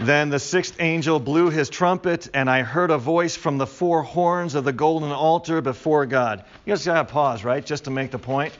[0.00, 4.02] Then the sixth angel blew his trumpet, and I heard a voice from the four
[4.02, 6.42] horns of the golden altar before God.
[6.64, 8.54] You guys got to pause, right, just to make the point.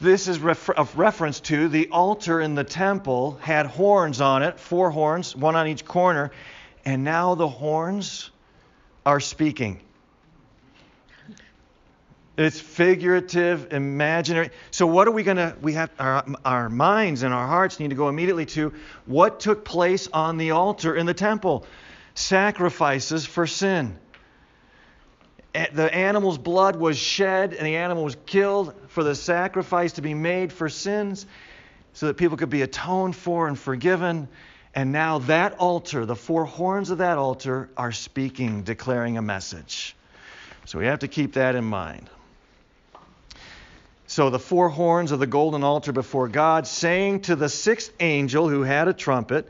[0.00, 4.58] This is refer- a reference to the altar in the temple had horns on it,
[4.58, 6.30] four horns, one on each corner,
[6.86, 8.30] and now the horns
[9.04, 9.82] are speaking.
[12.36, 14.50] It's figurative, imaginary.
[14.70, 17.90] So what are we going to we have our our minds and our hearts need
[17.90, 18.74] to go immediately to
[19.06, 21.66] what took place on the altar in the temple?
[22.14, 23.98] Sacrifices for sin.
[25.54, 30.12] The animal's blood was shed and the animal was killed for the sacrifice to be
[30.12, 31.24] made for sins
[31.94, 34.28] so that people could be atoned for and forgiven.
[34.74, 39.96] And now that altar, the four horns of that altar are speaking, declaring a message.
[40.66, 42.10] So we have to keep that in mind.
[44.16, 48.48] So the four horns of the golden altar before God, saying to the sixth angel
[48.48, 49.46] who had a trumpet,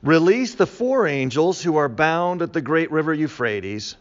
[0.00, 3.96] Release the four angels who are bound at the great river Euphrates.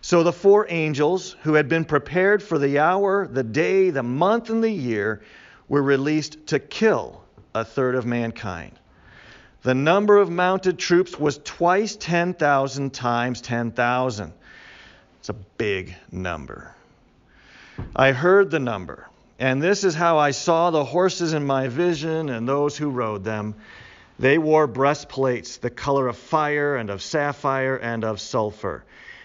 [0.00, 4.48] So the four angels who had been prepared for the hour, the day, the month,
[4.48, 5.20] and the year
[5.68, 7.22] were released to kill
[7.54, 8.72] a third of mankind.
[9.60, 14.32] The number of mounted troops was twice 10,000 times 10,000.
[15.18, 16.74] It's a big number.
[17.94, 19.09] I heard the number
[19.40, 23.24] and this is how I saw the horses in my vision and those who rode
[23.24, 23.54] them.
[24.18, 28.84] They wore breastplates, the color of fire and of sapphire and of sulfur.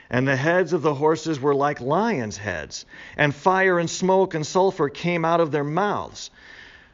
[0.09, 2.85] And the heads of the horses were like lions' heads,
[3.17, 6.31] and fire and smoke and sulfur came out of their mouths.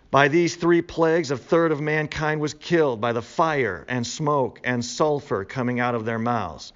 [0.10, 4.60] By these three plagues, a third of mankind was killed by the fire and smoke
[4.64, 6.74] and sulfur coming out of their mouths.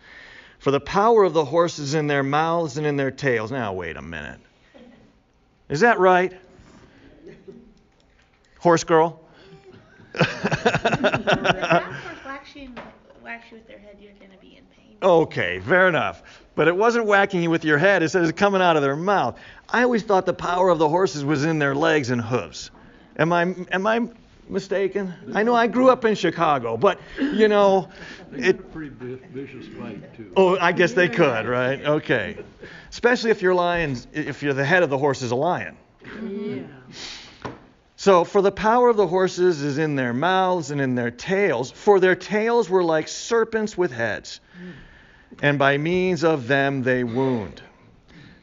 [0.59, 3.51] For the power of the horses in their mouths and in their tails.
[3.51, 4.39] Now, wait a minute.
[5.69, 6.33] Is that right?
[8.59, 9.21] Horse girl?
[15.03, 16.23] Okay, fair enough.
[16.55, 18.95] But it wasn't whacking you with your head, it says it's coming out of their
[18.95, 19.37] mouth.
[19.69, 22.71] I always thought the power of the horses was in their legs and hooves.
[23.17, 24.07] Am I am I
[24.49, 25.13] mistaken?
[25.33, 27.89] I know I grew up in Chicago, but you know,
[28.33, 30.31] it pretty vicious fight too.
[30.35, 31.83] Oh, I guess they could, right?
[31.83, 32.37] Okay.
[32.89, 35.77] Especially if you're lions, if you're the head of the horse is a lion.
[36.03, 36.57] Mm-hmm.
[36.57, 37.51] Yeah.
[37.97, 41.71] So, for the power of the horses is in their mouths and in their tails,
[41.71, 44.41] for their tails were like serpents with heads,
[45.41, 47.61] and by means of them they wound.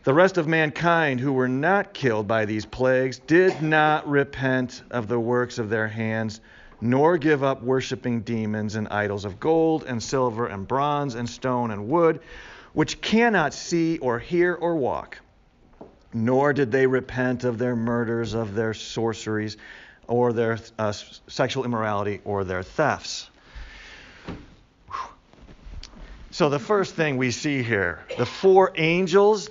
[0.04, 5.06] The rest of mankind who were not killed by these plagues did not repent of
[5.06, 6.40] the works of their hands,
[6.80, 11.70] nor give up worshiping demons and idols of gold and silver and bronze and stone
[11.70, 12.18] and wood,
[12.72, 15.20] which cannot see or hear or walk.
[16.12, 19.56] Nor did they repent of their murders, of their sorceries,
[20.08, 20.90] or their uh,
[21.28, 23.30] sexual immorality, or their thefts.
[26.32, 29.48] So, the first thing we see here the four angels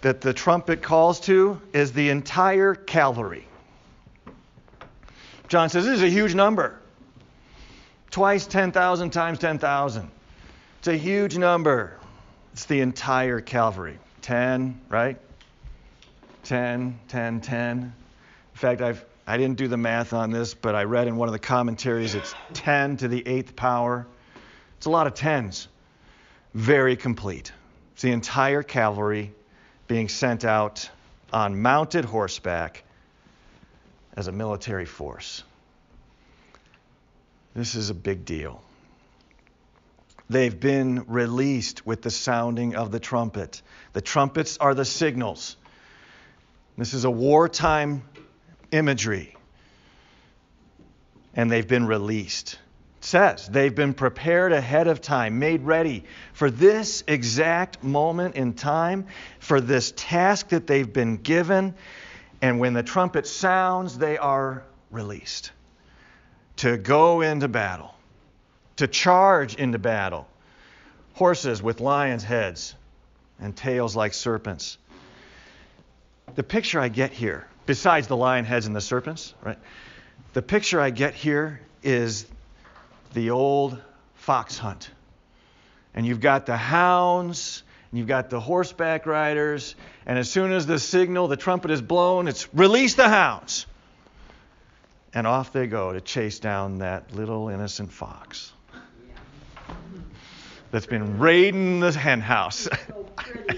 [0.00, 3.46] that the trumpet calls to is the entire cavalry.
[5.48, 6.78] John says this is a huge number.
[8.10, 10.10] Twice 10,000 times 10,000.
[10.78, 11.96] It's a huge number.
[12.52, 13.98] It's the entire cavalry.
[14.22, 15.18] 10, right?
[16.44, 17.78] 10, 10, 10.
[17.78, 17.92] In
[18.54, 21.32] fact, I've I didn't do the math on this, but I read in one of
[21.32, 24.06] the commentaries it's 10 to the eighth power.
[24.76, 25.68] It's a lot of tens.
[26.54, 27.52] Very complete.
[27.92, 29.32] It's the entire cavalry
[29.92, 30.88] being sent out
[31.34, 32.82] on mounted horseback
[34.16, 35.44] as a military force.
[37.54, 38.62] This is a big deal.
[40.30, 43.60] They've been released with the sounding of the trumpet.
[43.92, 45.56] The trumpets are the signals.
[46.78, 48.02] This is a wartime
[48.70, 49.36] imagery.
[51.34, 52.58] And they've been released.
[53.04, 59.08] Says they've been prepared ahead of time, made ready for this exact moment in time,
[59.40, 61.74] for this task that they've been given.
[62.40, 65.50] And when the trumpet sounds, they are released
[66.58, 67.92] to go into battle,
[68.76, 70.28] to charge into battle.
[71.14, 72.76] Horses with lions' heads
[73.40, 74.78] and tails like serpents.
[76.36, 79.58] The picture I get here, besides the lion heads and the serpents, right?
[80.34, 82.26] The picture I get here is
[83.12, 83.80] the old
[84.14, 84.90] fox hunt.
[85.94, 89.74] And you've got the hounds, and you've got the horseback riders,
[90.06, 93.66] and as soon as the signal, the trumpet is blown, it's release the hounds.
[95.14, 98.52] And off they go to chase down that little innocent fox
[100.70, 102.66] that's been raiding the hen house.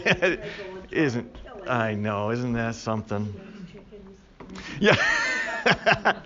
[0.90, 1.36] isn't
[1.68, 3.32] I know, isn't that something?
[4.80, 4.96] Yeah.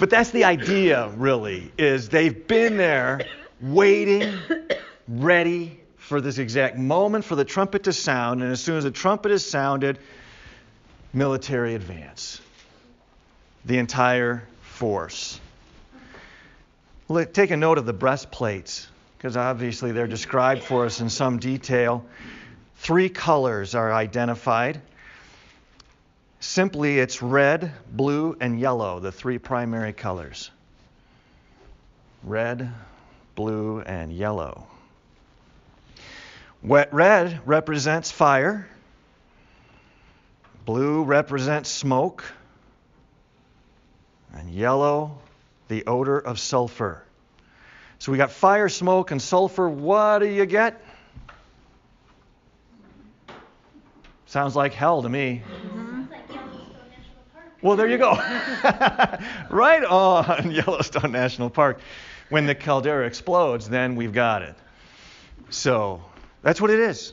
[0.00, 3.20] but that's the idea really is they've been there
[3.60, 4.34] waiting
[5.06, 8.90] ready for this exact moment for the trumpet to sound and as soon as the
[8.90, 9.98] trumpet is sounded
[11.12, 12.40] military advance
[13.64, 15.40] the entire force.
[17.32, 18.88] Take a note of the breastplates,
[19.18, 22.06] because obviously they're described for us in some detail.
[22.76, 24.80] Three colors are identified.
[26.50, 30.50] Simply, it's red, blue, and yellow, the three primary colors.
[32.24, 32.72] Red,
[33.36, 34.66] blue, and yellow.
[36.60, 38.68] Wet red represents fire.
[40.64, 42.24] Blue represents smoke
[44.34, 45.20] and yellow,
[45.68, 47.04] the odor of sulfur.
[48.00, 49.68] So we got fire, smoke, and sulfur.
[49.68, 50.82] What do you get?
[54.26, 55.42] Sounds like hell to me.
[57.62, 58.12] Well, there you go.
[59.50, 61.80] right on Yellowstone National Park.
[62.28, 64.54] When the caldera explodes, then we've got it.
[65.50, 66.02] So
[66.42, 67.12] that's what it is.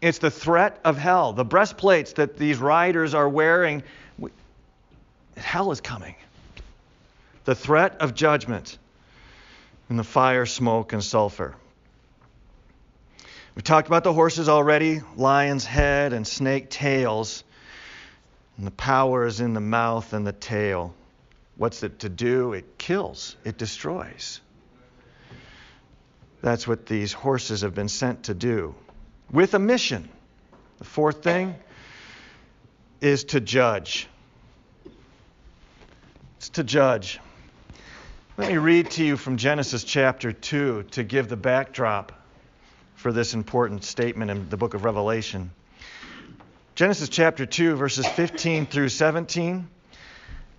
[0.00, 1.32] It's the threat of hell.
[1.32, 3.82] The breastplates that these riders are wearing,
[5.36, 6.16] hell is coming
[7.48, 8.76] the threat of judgment,
[9.88, 11.54] and the fire, smoke, and sulfur.
[13.54, 17.44] We talked about the horses already lion's head and snake tails.
[18.58, 20.92] And the power is in the mouth and the tail.
[21.56, 22.52] What's it to do?
[22.52, 24.40] It kills, it destroys.
[26.42, 28.74] That's what these horses have been sent to do
[29.30, 30.08] with a mission.
[30.78, 31.54] The fourth thing
[33.00, 34.08] is to judge.
[36.36, 37.20] It's to judge.
[38.36, 42.12] Let me read to you from Genesis chapter 2 to give the backdrop
[42.94, 45.50] for this important statement in the book of Revelation.
[46.78, 49.66] Genesis chapter 2, verses 15 through 17.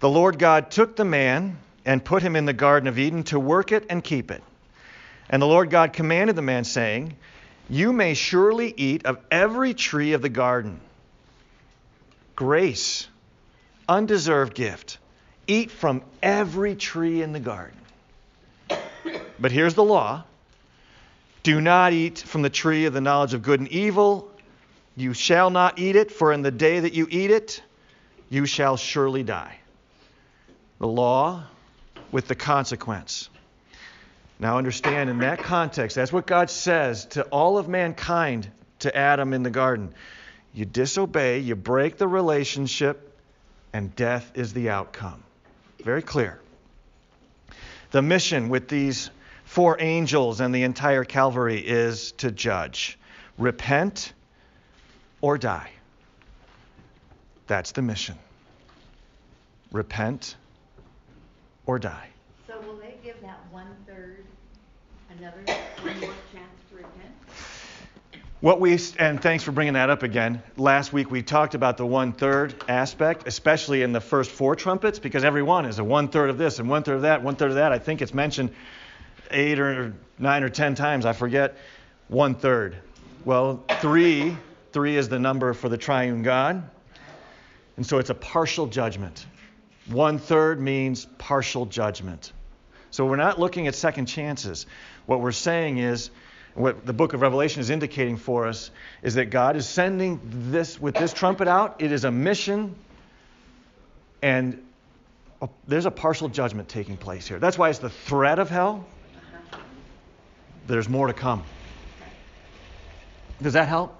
[0.02, 3.40] The Lord God took the man and put him in the Garden of Eden to
[3.40, 4.44] work it and keep it.
[5.30, 7.16] And the Lord God commanded the man, saying,
[7.70, 10.82] You may surely eat of every tree of the garden.
[12.36, 13.08] Grace,
[13.88, 14.98] undeserved gift
[15.48, 17.80] Eat from every tree in the garden.
[19.40, 20.26] But here's the law
[21.44, 24.29] do not eat from the tree of the knowledge of good and evil.
[24.96, 27.64] You shall not eat it, for in the day that you eat it,
[28.30, 29.60] you shall surely die.
[30.80, 31.46] The law
[32.12, 33.30] with the consequence.
[34.40, 39.34] Now, understand in that context, that's what God says to all of mankind to Adam
[39.34, 39.94] in the garden.
[40.54, 43.20] You disobey, you break the relationship,
[43.74, 45.24] and death is the outcome.
[45.84, 46.42] Very clear.
[47.92, 49.10] The mission with these
[49.44, 52.98] four angels and the entire Calvary is to judge.
[53.38, 54.14] Repent
[55.22, 55.72] or die.
[57.48, 58.16] That's the mission.
[59.72, 60.36] Repent
[61.66, 62.10] or die.
[62.48, 64.24] So will they give that one third
[65.18, 65.42] another
[65.82, 67.14] one more chance to repent?
[68.42, 70.42] What we and thanks for bringing that up again.
[70.58, 74.98] Last week we talked about the one third aspect, especially in the first four trumpets,
[74.98, 77.36] because every one is a one third of this and one third of that, one
[77.36, 77.72] third of that.
[77.72, 78.52] I think it's mentioned
[79.32, 81.06] eight or nine or ten times.
[81.06, 81.58] I forget.
[82.08, 82.78] One third.
[83.26, 84.38] Well, three
[84.72, 86.70] three is the number for the triune God,
[87.78, 89.26] and so it's a partial judgment.
[89.88, 92.34] One third means partial judgment.
[92.92, 94.66] So we're not looking at second chances.
[95.06, 96.12] What we're saying is,
[96.56, 100.20] what the book of Revelation is indicating for us is that God is sending
[100.52, 101.82] this with this trumpet out.
[101.82, 102.76] It is a mission,
[104.22, 104.64] and
[105.42, 107.40] a, there's a partial judgment taking place here.
[107.40, 108.86] That's why it's the threat of hell.
[110.68, 111.44] There's more to come.
[113.42, 113.96] Does that help?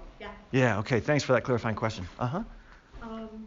[0.52, 0.78] Yeah.
[0.78, 1.00] Okay.
[1.00, 2.06] Thanks for that clarifying question.
[2.18, 2.42] Uh huh.
[3.02, 3.46] Um,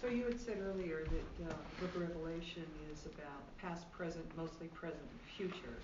[0.00, 4.66] so you had said earlier that uh, Book of Revelation is about past, present, mostly
[4.68, 5.00] present,
[5.36, 5.78] future.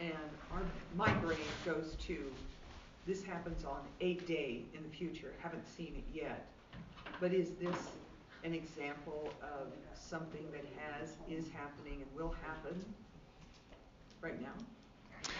[0.00, 0.12] And
[0.52, 0.62] our,
[0.96, 2.32] my brain goes to,
[3.06, 6.46] this happens on a day in the future, haven't seen it yet.
[7.20, 7.76] But is this
[8.44, 12.82] an example of something that has, is happening, and will happen
[14.22, 14.54] right now?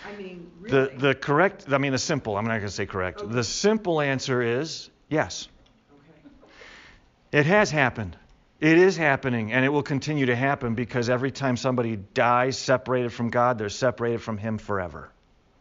[0.06, 0.88] I mean, really?
[0.88, 1.66] The the correct.
[1.70, 2.36] I mean the simple.
[2.36, 3.20] I'm not going to say correct.
[3.20, 3.32] Okay.
[3.32, 5.48] The simple answer is yes.
[5.92, 7.38] Okay.
[7.38, 8.16] It has happened.
[8.60, 13.12] It is happening, and it will continue to happen because every time somebody dies separated
[13.12, 15.10] from God, they're separated from Him forever.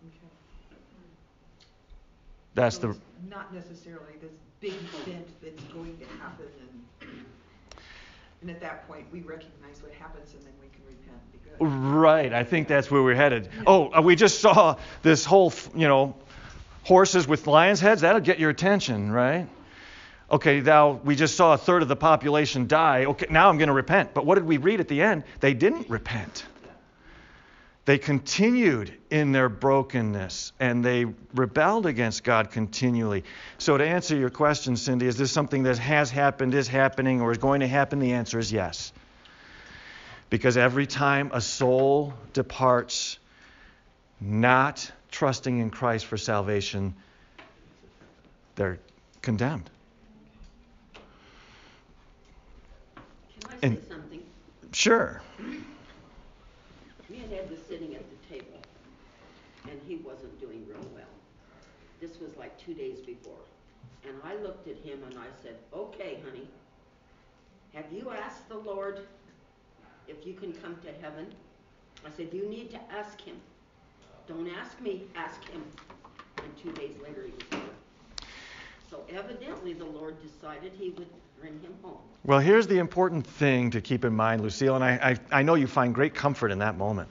[0.07, 0.17] Okay.
[2.53, 2.99] That's So the.
[3.27, 6.45] Not necessarily this big event that's going to happen
[7.01, 7.25] and,
[8.41, 11.49] and at that point, we recognize what happens and then we can repent and be
[11.49, 11.95] good.
[12.01, 12.33] Right.
[12.33, 13.49] I think that's where we're headed.
[13.67, 16.15] Oh, uh, we just saw this whole, you know,
[16.83, 18.01] horses with lions' heads.
[18.01, 19.47] That'll get your attention, right?
[20.31, 23.05] Okay, now we just saw a third of the population die.
[23.05, 24.13] Okay, now I'm going to repent.
[24.13, 25.23] But what did we read at the end?
[25.39, 26.45] They didn't repent.
[27.91, 33.25] They continued in their brokenness and they rebelled against God continually.
[33.57, 37.33] So, to answer your question, Cindy, is this something that has happened, is happening, or
[37.33, 37.99] is going to happen?
[37.99, 38.93] The answer is yes.
[40.29, 43.19] Because every time a soul departs
[44.21, 46.95] not trusting in Christ for salvation,
[48.55, 48.79] they're
[49.21, 49.69] condemned.
[52.95, 53.03] Can
[53.43, 54.23] I say And- something?
[54.71, 55.21] Sure.
[57.11, 58.57] Me and Ed was sitting at the table,
[59.69, 61.03] and he wasn't doing real well.
[62.01, 63.37] This was like two days before.
[64.07, 66.47] And I looked at him and I said, okay, honey,
[67.75, 69.01] have you asked the Lord
[70.07, 71.27] if you can come to heaven?
[72.05, 73.35] I said, you need to ask him.
[74.27, 75.63] Don't ask me, ask him.
[76.37, 78.27] And two days later, he was here.
[78.89, 81.07] So evidently, the Lord decided he would
[81.39, 81.99] bring him home.
[82.25, 85.55] Well, here's the important thing to keep in mind, Lucille, and I, I, I know
[85.55, 87.09] you find great comfort in that moment,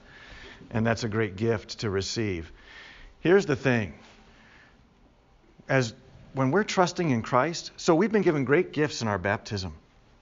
[0.71, 2.51] and that's a great gift to receive.
[3.21, 3.93] Here's the thing.
[5.71, 5.93] As
[6.33, 9.73] when we're trusting in Christ, so we've been given great gifts in our baptism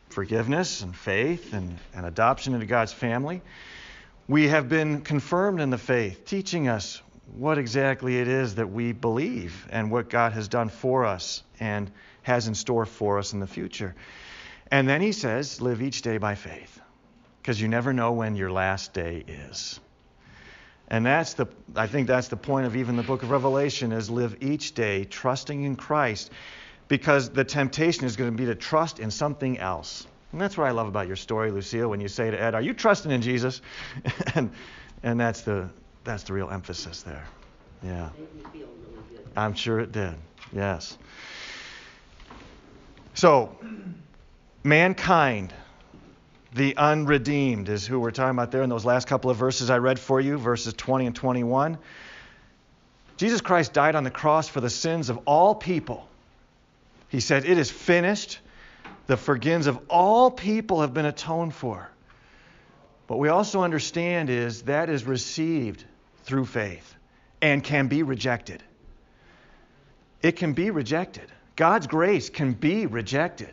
[0.10, 3.42] forgiveness and faith and, and adoption into God's family.
[4.28, 7.02] We have been confirmed in the faith, teaching us
[7.36, 11.90] what exactly it is that we believe and what God has done for us and
[12.22, 13.96] has in store for us in the future.
[14.70, 16.80] And then he says, live each day by faith,
[17.42, 19.80] because you never know when your last day is.
[20.90, 24.10] And that's the I think that's the point of even the book of Revelation is
[24.10, 26.32] live each day trusting in Christ
[26.88, 30.08] because the temptation is going to be to trust in something else.
[30.32, 32.62] And that's what I love about your story, Lucille, when you say to Ed, "Are
[32.62, 33.62] you trusting in Jesus?"
[34.36, 34.52] and
[35.04, 35.70] and that's the
[36.04, 37.26] that's the real emphasis there.
[37.84, 38.10] Yeah.
[38.18, 38.66] Really.
[39.36, 40.16] I'm sure it did.
[40.52, 40.98] Yes.
[43.14, 43.56] So,
[44.64, 45.54] mankind,
[46.54, 49.78] the unredeemed, is who we're talking about there in those last couple of verses I
[49.78, 51.78] read for you, verses 20 and 21.
[53.18, 56.08] Jesus Christ died on the cross for the sins of all people.
[57.10, 58.40] He said, It is finished.
[59.08, 61.90] The forgins of all people have been atoned for.
[63.08, 65.84] What we also understand is that is received
[66.24, 66.96] through faith
[67.42, 68.62] and can be rejected.
[70.22, 71.32] It can be rejected.
[71.56, 73.52] God's grace can be rejected.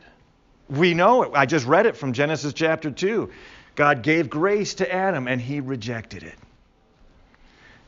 [0.69, 1.33] We know it.
[1.35, 3.31] I just read it from Genesis chapter 2.
[3.77, 6.35] God gave grace to Adam and he rejected it.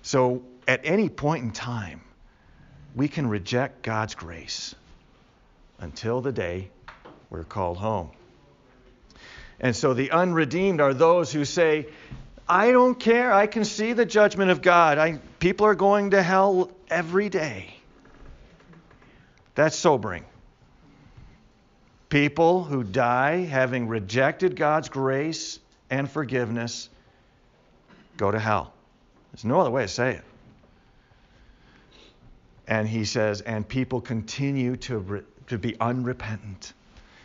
[0.02, 2.02] So at any point in time,
[2.94, 4.74] we can reject God's grace
[5.78, 6.70] until the day
[7.30, 8.10] we're called home.
[9.60, 11.86] And so the unredeemed are those who say,
[12.48, 13.32] I don't care.
[13.32, 14.98] I can see the judgment of God.
[14.98, 17.74] I, people are going to hell every day.
[19.54, 20.24] That's sobering.
[22.08, 25.58] People who die having rejected God's grace
[25.90, 26.88] and forgiveness
[28.16, 28.72] go to hell.
[29.32, 30.24] There's no other way to say it.
[32.66, 36.72] And he says, and people continue to, re- to be unrepentant.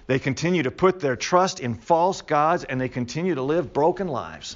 [0.08, 4.08] They continue to put their trust in false gods and they continue to live broken
[4.08, 4.56] lives.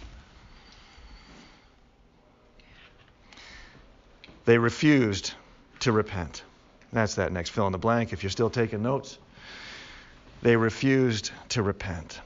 [4.45, 5.33] They refused
[5.81, 6.43] to repent.
[6.93, 9.17] That's that next fill in the blank if you're still taking notes.
[10.41, 12.21] They refused to repent.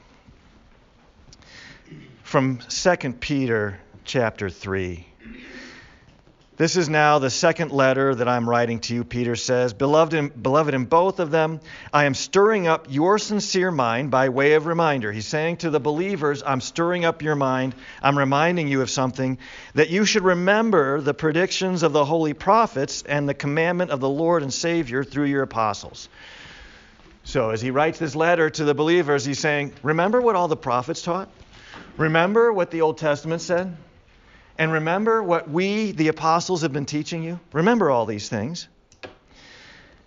[2.32, 5.06] from 2 Peter chapter 3.
[6.56, 9.74] This is now the second letter that I'm writing to you, Peter says.
[9.74, 11.60] Beloved in, beloved, in both of them,
[11.92, 15.12] I am stirring up your sincere mind by way of reminder.
[15.12, 17.74] He's saying to the believers, I'm stirring up your mind.
[18.02, 19.36] I'm reminding you of something
[19.74, 24.08] that you should remember the predictions of the holy prophets and the commandment of the
[24.08, 26.08] Lord and Savior through your apostles.
[27.24, 30.56] So, as he writes this letter to the believers, he's saying, Remember what all the
[30.56, 31.28] prophets taught?
[31.96, 33.76] Remember what the Old Testament said?
[34.58, 37.40] And remember what we, the apostles, have been teaching you?
[37.52, 38.68] Remember all these things.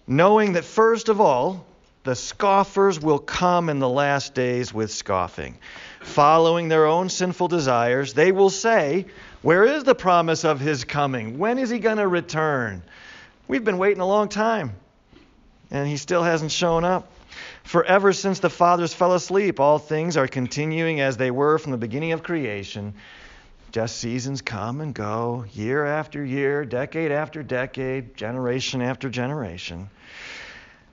[0.07, 1.66] Knowing that, first of all,
[2.03, 5.57] the scoffers will come in the last days with scoffing.
[6.01, 9.07] Following their own sinful desires, they will say,
[9.41, 11.39] Where is the promise of his coming?
[11.39, 12.84] When is he going to return?
[13.47, 14.76] We've been waiting a long time,
[15.72, 17.11] and he still hasn't shown up.
[17.63, 21.72] For ever since the fathers fell asleep, all things are continuing as they were from
[21.72, 22.93] the beginning of creation.
[23.72, 29.89] Just seasons come and go, year after year, decade after decade, generation after generation.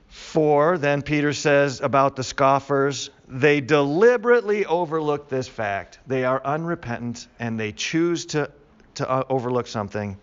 [0.09, 5.99] For, then Peter says about the scoffers, they deliberately overlook this fact.
[6.07, 8.51] They are unrepentant and they choose to,
[8.95, 10.17] to uh, overlook something.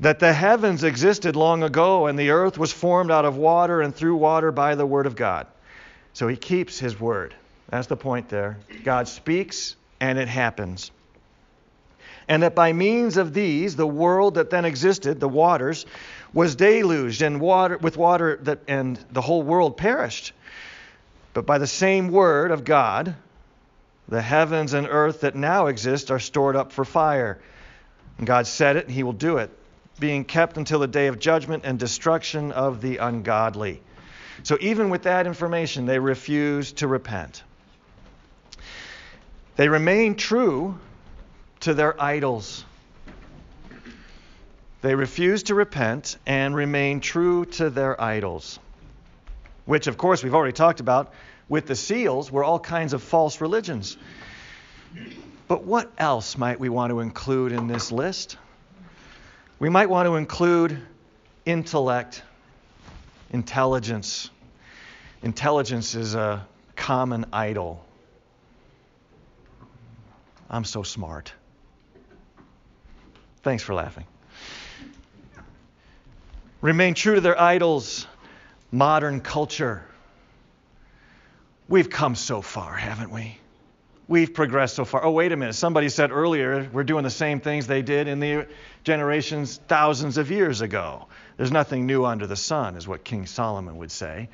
[0.00, 3.94] That the heavens existed long ago and the earth was formed out of water and
[3.94, 5.46] through water by the word of God.
[6.12, 7.34] So he keeps his word.
[7.68, 8.58] That's the point there.
[8.84, 10.90] God speaks and it happens
[12.28, 15.86] and that by means of these the world that then existed, the waters,
[16.32, 20.32] was deluged and water with water that and the whole world perished.
[21.34, 23.14] But by the same word of God,
[24.08, 27.38] the heavens and earth that now exist are stored up for fire.
[28.18, 29.50] And God said it, and he will do it,
[29.98, 33.82] being kept until the day of judgment and destruction of the ungodly.
[34.42, 37.42] So even with that information, they refuse to repent.
[39.56, 40.78] They remain true
[41.60, 42.64] to their idols.
[44.82, 48.58] They refuse to repent and remain true to their idols,
[49.64, 51.12] which, of course, we've already talked about
[51.48, 53.96] with the seals, were all kinds of false religions.
[55.48, 58.36] But what else might we want to include in this list?
[59.58, 60.82] We might want to include
[61.46, 62.22] intellect,
[63.30, 64.30] intelligence.
[65.22, 67.82] Intelligence is a common idol.
[70.50, 71.32] I'm so smart.
[73.42, 74.04] Thanks for laughing.
[76.60, 78.06] Remain true to their idols,
[78.70, 79.84] modern culture.
[81.66, 83.38] We've come so far, haven't we?
[84.08, 85.04] We've progressed so far.
[85.04, 85.54] Oh, wait a minute.
[85.54, 88.46] Somebody said earlier we're doing the same things they did in the
[88.84, 91.06] generations thousands of years ago.
[91.36, 94.28] There's nothing new under the sun, is what King Solomon would say.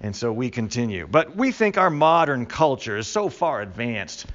[0.00, 1.06] And so we continue.
[1.06, 4.26] But we think our modern culture is so far advanced.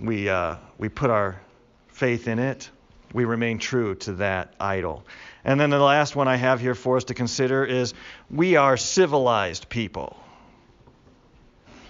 [0.00, 1.40] We, uh, we put our
[1.88, 2.70] faith in it
[3.12, 5.04] we remain true to that idol.
[5.44, 7.94] And then the last one I have here for us to consider is
[8.30, 10.16] we are civilized people.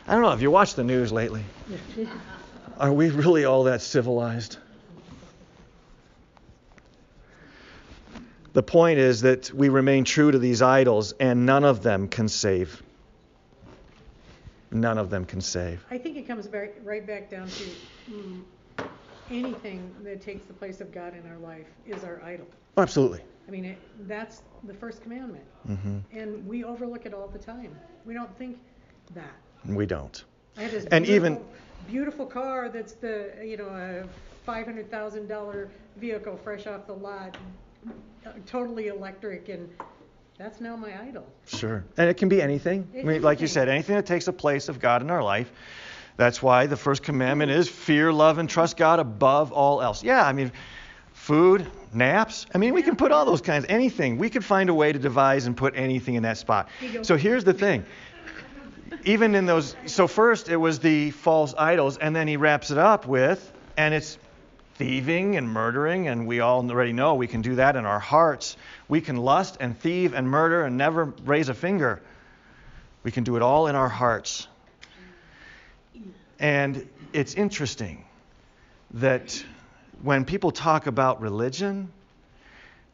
[0.09, 1.45] I don't know, have you watched the news lately?
[2.79, 4.59] Are we really all that civilized?
[8.53, 12.29] The point is that we remain true to these idols, and none of them can
[12.29, 12.83] save.
[14.71, 15.85] None of them can save.
[15.91, 17.65] I think it comes back, right back down to
[18.11, 18.43] mm,
[19.31, 22.47] anything that takes the place of God in our life is our idol.
[22.77, 23.21] Oh, absolutely.
[23.49, 23.79] I mean, it,
[24.09, 25.45] that's the first commandment.
[25.69, 25.99] Mm-hmm.
[26.13, 27.77] And we overlook it all the time.
[28.05, 28.59] We don't think
[29.15, 29.35] that.
[29.65, 30.25] We don't.
[30.57, 31.45] I this and beautiful, even
[31.89, 34.07] beautiful car that's the, you know, a
[34.49, 37.37] $500,000 vehicle fresh off the lot,
[38.47, 39.69] totally electric, and
[40.39, 41.27] that's now my idol.
[41.47, 41.85] Sure.
[41.97, 42.89] And it can be anything.
[42.99, 45.51] I mean, like you said, anything that takes the place of God in our life.
[46.17, 50.03] That's why the first commandment is fear, love, and trust God above all else.
[50.03, 50.51] Yeah, I mean,
[51.13, 52.47] food, naps.
[52.55, 54.17] I mean, we can put all those kinds, anything.
[54.17, 56.69] We could find a way to devise and put anything in that spot.
[57.03, 57.85] So here's the thing.
[59.05, 62.79] Even in those, so first it was the false idols, and then he wraps it
[62.79, 64.19] up with, and it's
[64.75, 68.57] thieving and murdering, and we all already know we can do that in our hearts.
[68.89, 72.03] We can lust and thieve and murder and never raise a finger.
[73.03, 74.49] We can do it all in our hearts.
[76.39, 78.05] And it's interesting
[78.93, 79.43] that
[80.03, 81.91] when people talk about religion,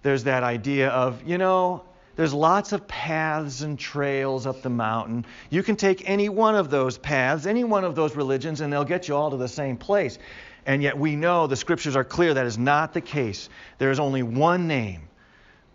[0.03, 1.82] there's that idea of, you know,
[2.16, 5.24] there's lots of paths and trails up the mountain.
[5.48, 8.84] You can take any one of those paths, any one of those religions, and they'll
[8.84, 10.18] get you all to the same place.
[10.66, 13.48] And yet we know the scriptures are clear that is not the case.
[13.78, 15.08] There is only one name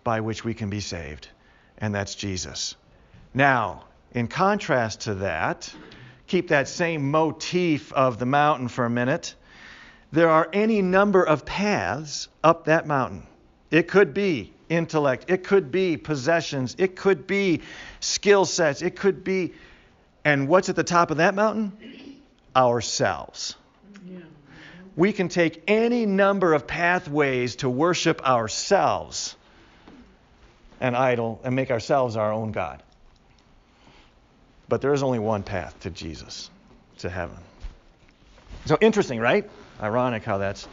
[0.04, 1.28] by which we can be saved,
[1.80, 2.76] and that's Jesus.
[3.34, 5.74] Now, in contrast to that,
[6.28, 9.36] keep that same motif of the mountain for a minute,
[10.12, 13.28] there are any number of paths up that mountain.
[13.70, 17.62] It could be intellect, it could be possessions, it could be
[18.00, 19.54] skill sets, it could be.
[20.26, 21.72] And what's at the top of that mountain?
[22.56, 23.56] Ourselves.
[24.96, 29.36] We can take any number of pathways to worship ourselves
[30.82, 32.82] an idol and make ourselves our own God.
[34.68, 36.50] But there is only one path to Jesus,
[37.00, 37.38] to heaven.
[38.66, 39.50] So interesting, right?
[39.82, 40.68] Ironic how that's.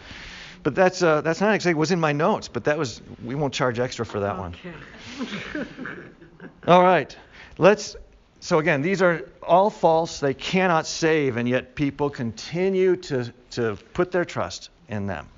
[0.64, 2.48] But that's uh, that's not exactly was in my notes.
[2.48, 4.54] But that was we won't charge extra for that one.
[4.54, 5.68] Okay.
[6.66, 7.16] All right,
[7.58, 7.94] let's.
[8.40, 10.20] So again, these are all false.
[10.20, 15.28] They cannot save, and yet people continue to to put their trust in them.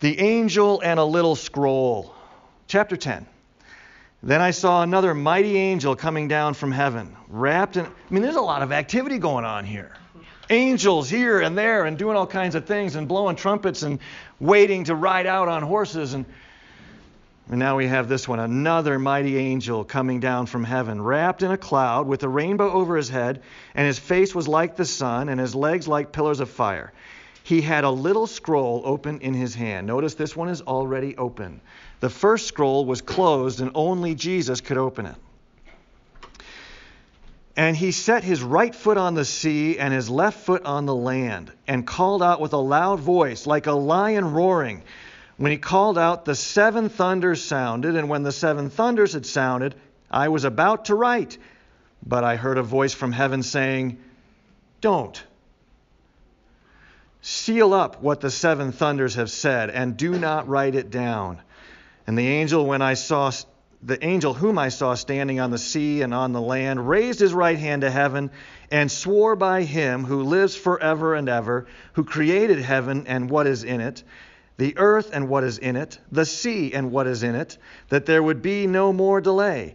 [0.00, 2.14] The angel and a little scroll.
[2.68, 3.26] Chapter 10.
[4.22, 7.86] Then I saw another mighty angel coming down from heaven, wrapped in.
[7.86, 9.92] I mean, there's a lot of activity going on here.
[10.50, 14.00] Angels here and there and doing all kinds of things and blowing trumpets and
[14.40, 16.12] waiting to ride out on horses.
[16.12, 16.26] And,
[17.48, 21.52] and now we have this one another mighty angel coming down from heaven, wrapped in
[21.52, 23.42] a cloud with a rainbow over his head,
[23.74, 26.92] and his face was like the sun, and his legs like pillars of fire.
[27.42, 29.86] He had a little scroll open in his hand.
[29.86, 31.60] Notice this one is already open.
[32.00, 35.16] The first scroll was closed, and only Jesus could open it.
[37.56, 40.94] And he set his right foot on the sea and his left foot on the
[40.94, 44.82] land, and called out with a loud voice, like a lion roaring.
[45.36, 49.74] When he called out, the seven thunders sounded, and when the seven thunders had sounded,
[50.10, 51.38] I was about to write,
[52.04, 53.98] but I heard a voice from heaven saying,
[54.80, 55.22] Don't.
[57.22, 61.40] Seal up what the seven thunders have said, and do not write it down.
[62.06, 63.30] And the angel, when I saw
[63.82, 67.32] the angel whom I saw standing on the sea and on the land, raised his
[67.32, 68.30] right hand to heaven
[68.70, 73.64] and swore by him who lives forever and ever, who created heaven and what is
[73.64, 74.02] in it,
[74.58, 77.56] the earth and what is in it, the sea and what is in it,
[77.88, 79.74] that there would be no more delay.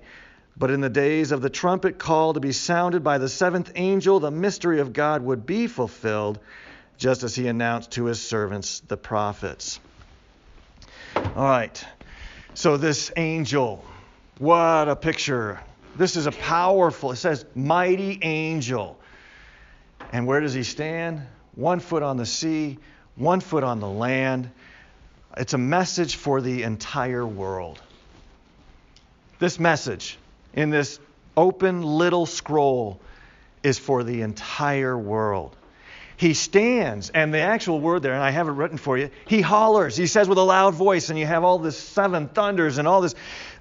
[0.57, 4.19] But in the days of the trumpet call to be sounded by the seventh angel,
[4.19, 6.39] the mystery of God would be fulfilled,
[6.97, 9.79] just as he announced to his servants, the prophets.
[11.15, 11.83] All right.
[12.53, 13.83] So, this angel,
[14.39, 15.59] what a picture.
[15.95, 18.99] This is a powerful, it says, mighty angel.
[20.11, 21.21] And where does he stand?
[21.55, 22.77] One foot on the sea,
[23.15, 24.49] one foot on the land.
[25.37, 27.81] It's a message for the entire world.
[29.39, 30.17] This message
[30.53, 30.99] in this
[31.35, 32.99] open little scroll
[33.63, 35.55] is for the entire world.
[36.17, 39.41] He stands, and the actual word there, and I have it written for you, he
[39.41, 39.97] hollers.
[39.97, 43.01] He says with a loud voice, and you have all this seven thunders and all
[43.01, 43.15] this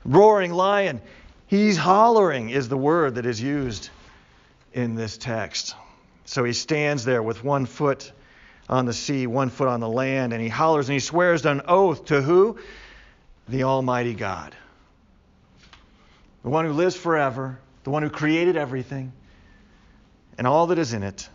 [0.04, 1.00] roaring lion.
[1.46, 3.90] He's hollering, is the word that is used
[4.72, 5.74] in this text.
[6.24, 8.10] So he stands there with one foot
[8.68, 11.62] on the sea, one foot on the land, and he hollers and he swears an
[11.68, 12.58] oath to who?
[13.48, 14.54] The Almighty God.
[16.42, 19.12] The one who lives forever, the one who created everything,
[20.38, 21.28] and all that is in it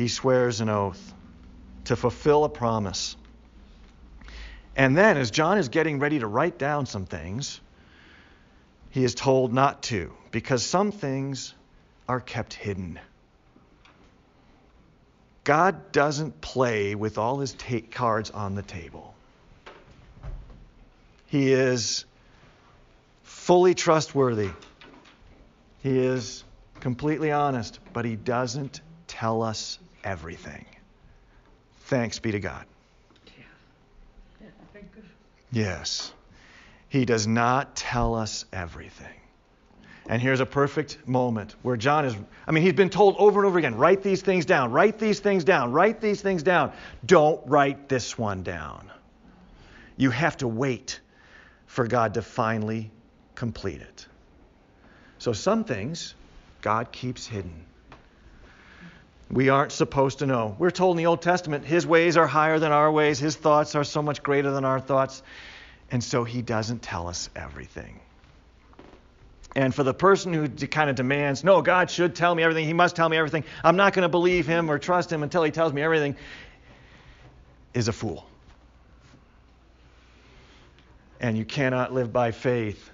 [0.00, 1.12] he swears an oath
[1.84, 3.16] to fulfill a promise.
[4.76, 7.60] And then, as John is getting ready to write down some things,
[8.90, 11.54] he is told not to, because some things
[12.08, 12.98] are kept hidden.
[15.44, 19.14] God doesn't play with all his ta- cards on the table.
[21.26, 22.04] He is
[23.22, 24.50] fully trustworthy.
[25.82, 26.44] He is
[26.80, 30.66] completely honest, but he doesn't tell us everything.
[31.84, 32.64] Thanks be to God.
[35.52, 36.12] Yes.
[36.90, 39.06] He does not tell us everything.
[40.08, 42.16] And here's a perfect moment where John is,
[42.48, 45.20] I mean, he's been told over and over again write these things down, write these
[45.20, 46.72] things down, write these things down.
[47.06, 48.90] Don't write this one down.
[49.96, 51.00] You have to wait
[51.66, 52.90] for God to finally
[53.36, 54.06] complete it.
[55.18, 56.16] So some things
[56.60, 57.66] God keeps hidden.
[59.30, 60.56] We aren't supposed to know.
[60.58, 63.76] We're told in the Old Testament, His ways are higher than our ways, His thoughts
[63.76, 65.22] are so much greater than our thoughts.
[65.90, 68.00] And so He doesn't tell us everything.
[69.56, 72.72] And for the person who kind of demands, no, God should tell me everything, He
[72.72, 75.50] must tell me everything, I'm not going to believe Him or trust Him until He
[75.50, 76.16] tells me everything,
[77.74, 78.26] is a fool.
[81.20, 82.90] And you cannot live by faith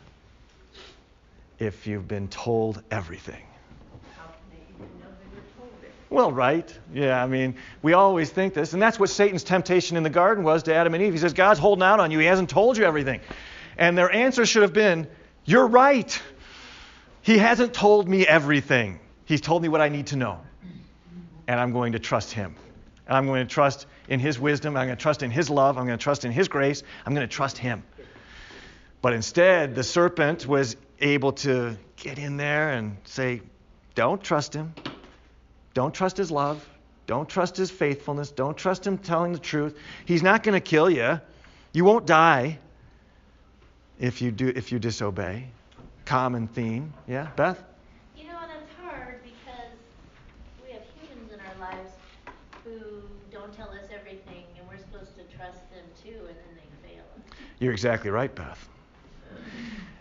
[1.59, 3.45] if you've been told everything.
[6.09, 6.73] Well, right.
[6.95, 8.73] Yeah, I mean, we always think this.
[8.73, 11.13] And that's what Satan's temptation in the garden was to Adam and Eve.
[11.13, 12.19] He says, God's holding out on you.
[12.19, 13.21] He hasn't told you everything.
[13.77, 15.09] And their answer should have been,
[15.45, 16.21] You're right.
[17.23, 19.01] He hasn't told me everything.
[19.25, 20.41] He's told me what I need to know.
[21.49, 22.55] And I'm going to trust Him.
[23.09, 24.77] And I'm going to trust in His wisdom.
[24.77, 25.77] I'm going to trust in His love.
[25.77, 26.85] I'm going to trust in His grace.
[27.05, 27.83] I'm going to trust Him.
[29.03, 33.43] But instead, the serpent was able to get in there and say,
[33.97, 34.73] Don't trust Him.
[35.77, 36.66] Don't trust His love.
[37.07, 38.31] Don't trust His faithfulness.
[38.31, 39.77] Don't trust Him telling the truth.
[40.07, 41.20] He's not going to kill you.
[41.74, 42.59] You won't die
[44.01, 45.49] if you do if you disobey.
[46.07, 46.95] Common theme.
[47.07, 47.62] Yeah, Beth?
[48.16, 49.77] You know, and it's hard because
[50.64, 51.93] we have humans in our lives
[52.64, 56.89] who don't tell us everything, and we're supposed to trust them too, and then they
[56.89, 57.37] fail us.
[57.59, 58.66] You're exactly right, Beth.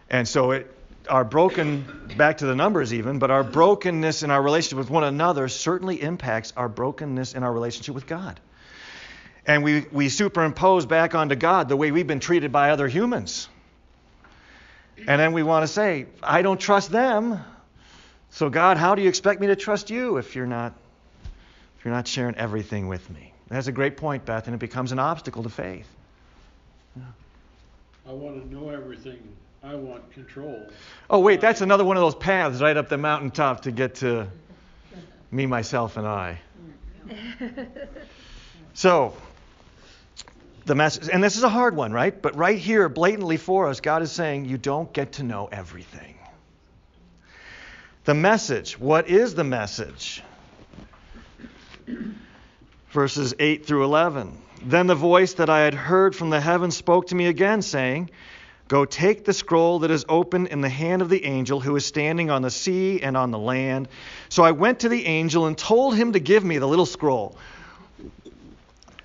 [0.09, 0.73] And so it
[1.07, 1.85] our broken
[2.17, 6.01] back to the numbers even, but our brokenness in our relationship with one another certainly
[6.01, 8.39] impacts our brokenness in our relationship with God.
[9.45, 13.47] And we, we superimpose back onto God the way we've been treated by other humans.
[14.97, 17.39] And then we want to say, I don't trust them.
[18.31, 20.73] So God, how do you expect me to trust you if you're not
[21.77, 23.33] if you're not sharing everything with me?
[23.47, 25.87] That's a great point, Beth, and it becomes an obstacle to faith.
[28.07, 29.19] I want to know everything.
[29.65, 30.67] I want control.
[31.09, 34.27] Oh, wait, that's another one of those paths right up the mountaintop to get to
[35.31, 36.39] me, myself, and I.
[38.77, 39.15] So,
[40.65, 42.21] the message, and this is a hard one, right?
[42.21, 46.17] But right here, blatantly for us, God is saying, you don't get to know everything.
[48.03, 50.21] The message, what is the message?
[52.89, 54.37] Verses 8 through 11.
[54.61, 58.09] Then the voice that I had heard from the heavens spoke to me again, saying,
[58.67, 61.85] Go take the scroll that is open in the hand of the angel who is
[61.85, 63.87] standing on the sea and on the land.
[64.29, 67.37] So I went to the angel and told him to give me the little scroll.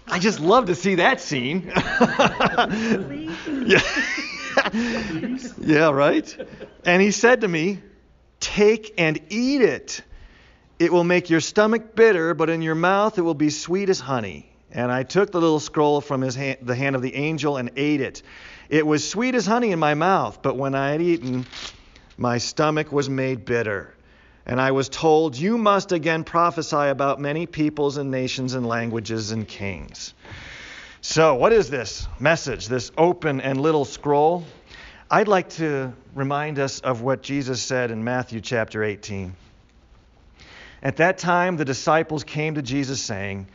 [0.07, 1.71] I just love to see that scene.
[3.67, 3.83] yeah.
[5.61, 6.49] yeah, right?
[6.85, 7.81] And he said to me,
[8.41, 10.03] Take and eat it.
[10.79, 14.01] It will make your stomach bitter, but in your mouth it will be sweet as
[14.01, 14.51] honey.
[14.73, 17.71] And I took the little scroll from his hand, the hand of the angel and
[17.77, 18.23] ate it.
[18.71, 21.45] It was sweet as honey in my mouth, but when I had eaten,
[22.16, 23.93] my stomach was made bitter.
[24.47, 29.33] And I was told, You must again prophesy about many peoples and nations and languages
[29.33, 30.14] and kings.
[31.01, 34.45] So, what is this message, this open and little scroll?
[35.11, 39.35] I'd like to remind us of what Jesus said in Matthew chapter 18.
[40.81, 43.49] At that time, the disciples came to Jesus saying,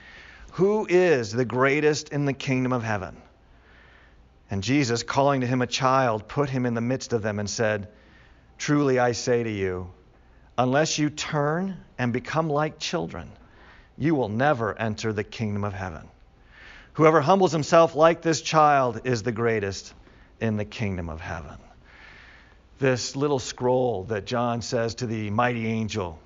[0.54, 3.16] Who is the greatest in the kingdom of heaven?
[4.50, 7.50] And Jesus, calling to him a child, put him in the midst of them and
[7.50, 7.88] said,
[8.58, 9.90] Truly I say to you,
[10.58, 13.32] unless you turn and become like children,
[13.98, 16.08] you will never enter the kingdom of heaven.
[16.94, 19.94] Whoever humbles himself like this child is the greatest
[20.40, 21.58] in the kingdom of heaven.
[22.80, 26.20] This little scroll that John says to the mighty angel,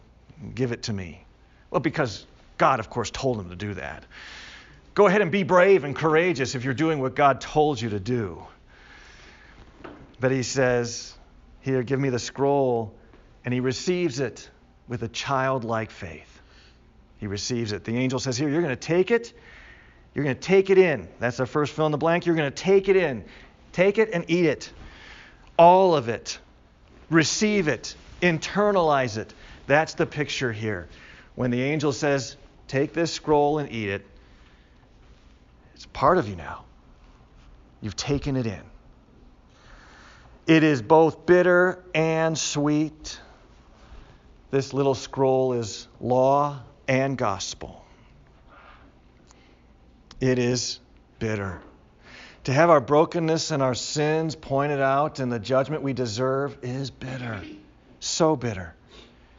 [0.55, 1.23] Give it to me.
[1.71, 2.25] Well, because
[2.57, 4.03] God, of course, told him to do that.
[4.99, 8.01] Go ahead and be brave and courageous if you're doing what God told you to
[8.01, 8.43] do.
[10.19, 11.15] But he says,
[11.61, 12.93] Here, give me the scroll.
[13.45, 14.49] And he receives it
[14.89, 16.41] with a childlike faith.
[17.15, 17.85] He receives it.
[17.85, 19.31] The angel says, Here, you're going to take it.
[20.13, 21.07] You're going to take it in.
[21.17, 22.25] That's the first fill in the blank.
[22.25, 23.23] You're going to take it in.
[23.71, 24.69] Take it and eat it.
[25.57, 26.39] All of it.
[27.09, 27.95] Receive it.
[28.21, 29.33] Internalize it.
[29.65, 30.89] That's the picture here.
[31.35, 32.35] When the angel says,
[32.67, 34.05] Take this scroll and eat it,
[35.79, 36.65] it's part of you now.
[37.79, 38.61] You've taken it in.
[40.45, 43.17] It is both bitter and sweet.
[44.51, 46.59] This little scroll is law
[46.89, 47.85] and gospel.
[50.19, 50.81] It is
[51.17, 51.61] bitter.
[52.43, 56.91] To have our brokenness and our sins pointed out and the judgment we deserve is
[56.91, 57.41] bitter.
[58.01, 58.75] So bitter.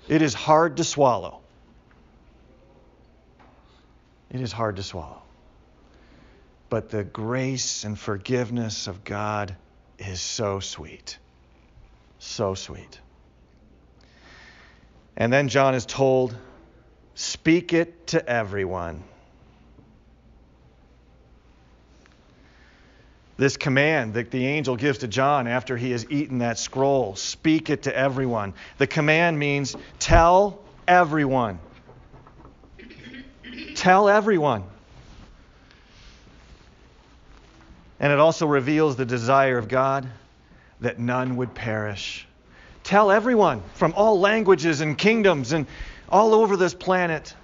[0.08, 1.40] It is hard to swallow.
[4.30, 5.20] It is hard to swallow.
[6.70, 9.56] But the grace and forgiveness of God
[9.98, 11.18] is so sweet.
[12.20, 13.00] So sweet.
[15.16, 16.34] And then John is told,
[17.14, 19.02] Speak it to everyone.
[23.36, 27.68] This command that the angel gives to John after he has eaten that scroll speak
[27.68, 28.54] it to everyone.
[28.78, 31.58] The command means tell everyone.
[33.74, 34.64] Tell everyone.
[38.00, 40.08] And it also reveals the desire of God
[40.80, 42.26] that none would perish.
[42.82, 45.66] Tell everyone from all languages and kingdoms and
[46.08, 47.34] all over this planet,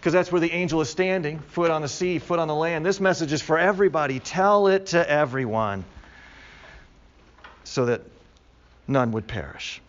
[0.00, 2.84] because that's where the angel is standing foot on the sea, foot on the land.
[2.86, 4.18] This message is for everybody.
[4.18, 5.84] Tell it to everyone
[7.64, 8.00] so that
[8.88, 9.80] none would perish.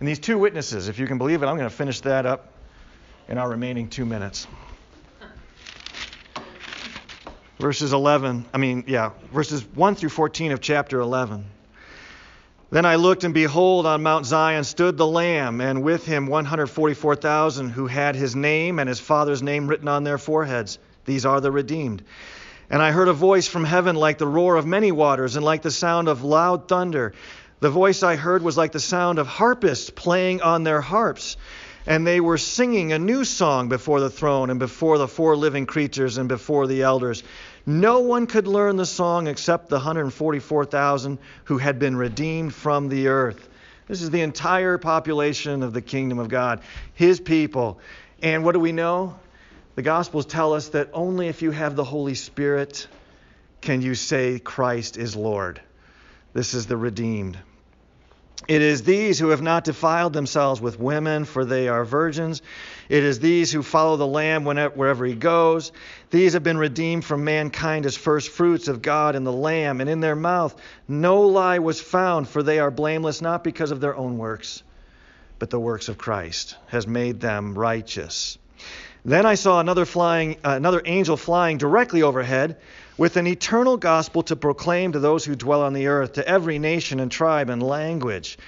[0.00, 2.52] And these two witnesses, if you can believe it, I'm going to finish that up
[3.28, 4.46] in our remaining two minutes.
[7.58, 11.44] Verses 11, I mean, yeah, verses 1 through 14 of chapter 11.
[12.70, 17.70] Then I looked, and behold, on Mount Zion stood the Lamb, and with him 144,000
[17.70, 20.78] who had his name and his father's name written on their foreheads.
[21.06, 22.02] These are the redeemed.
[22.68, 25.62] And I heard a voice from heaven like the roar of many waters, and like
[25.62, 27.14] the sound of loud thunder.
[27.60, 31.38] The voice I heard was like the sound of harpists playing on their harps.
[31.86, 35.66] And they were singing a new song before the throne, and before the four living
[35.66, 37.22] creatures, and before the elders.
[37.64, 43.08] No one could learn the song except the 144,000 who had been redeemed from the
[43.08, 43.48] earth.
[43.88, 46.60] This is the entire population of the kingdom of God,
[46.94, 47.78] his people.
[48.20, 49.16] And what do we know?
[49.76, 52.88] The Gospels tell us that only if you have the Holy Spirit
[53.60, 55.60] can you say Christ is Lord.
[56.32, 57.38] This is the redeemed.
[58.48, 62.42] It is these who have not defiled themselves with women, for they are virgins.
[62.88, 65.72] It is these who follow the Lamb wherever he goes.
[66.10, 69.90] These have been redeemed from mankind as first fruits of God and the Lamb, and
[69.90, 70.54] in their mouth
[70.86, 74.62] no lie was found, for they are blameless not because of their own works,
[75.40, 78.38] but the works of Christ has made them righteous.
[79.04, 82.56] Then I saw another flying, uh, another angel flying directly overhead
[82.98, 86.58] with an eternal gospel to proclaim to those who dwell on the earth, to every
[86.58, 88.38] nation and tribe and language.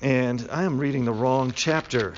[0.00, 2.14] And I am reading the wrong chapter.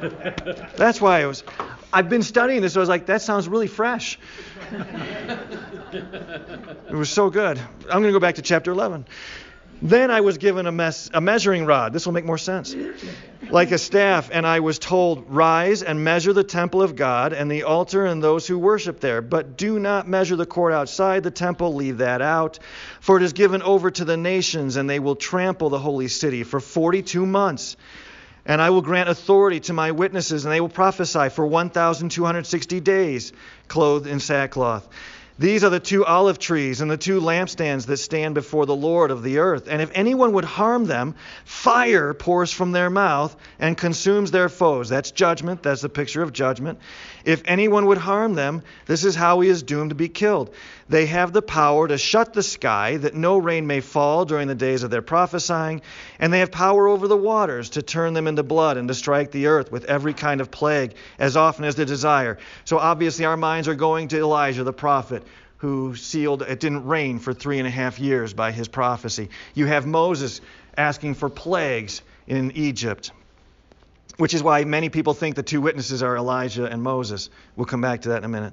[0.76, 1.44] That's why I was.
[1.92, 4.18] I've been studying this, so I was like, that sounds really fresh.
[4.72, 4.86] it
[6.90, 7.58] was so good.
[7.58, 9.06] I'm going to go back to chapter 11.
[9.80, 11.92] Then I was given a, mes- a measuring rod.
[11.92, 12.74] This will make more sense.
[13.50, 17.50] Like a staff, and I was told, Rise and measure the temple of God and
[17.50, 19.22] the altar and those who worship there.
[19.22, 22.58] But do not measure the court outside the temple, leave that out.
[23.00, 26.42] For it is given over to the nations, and they will trample the holy city
[26.42, 27.76] for 42 months.
[28.44, 33.32] And I will grant authority to my witnesses, and they will prophesy for 1,260 days,
[33.68, 34.88] clothed in sackcloth.
[35.38, 39.12] These are the two olive trees and the two lampstands that stand before the Lord
[39.12, 39.68] of the earth.
[39.68, 41.14] And if anyone would harm them,
[41.44, 44.88] fire pours from their mouth and consumes their foes.
[44.88, 45.62] That's judgment.
[45.62, 46.80] That's the picture of judgment.
[47.28, 50.48] If anyone would harm them, this is how he is doomed to be killed.
[50.88, 54.54] They have the power to shut the sky that no rain may fall during the
[54.54, 55.82] days of their prophesying,
[56.18, 59.30] and they have power over the waters to turn them into blood and to strike
[59.30, 62.38] the earth with every kind of plague as often as they desire.
[62.64, 65.22] So obviously, our minds are going to Elijah the prophet
[65.58, 69.28] who sealed it didn't rain for three and a half years by his prophecy.
[69.52, 70.40] You have Moses
[70.78, 73.12] asking for plagues in Egypt,
[74.18, 77.30] which is why many people think the two witnesses are Elijah and Moses.
[77.56, 78.52] We'll come back to that in a minute.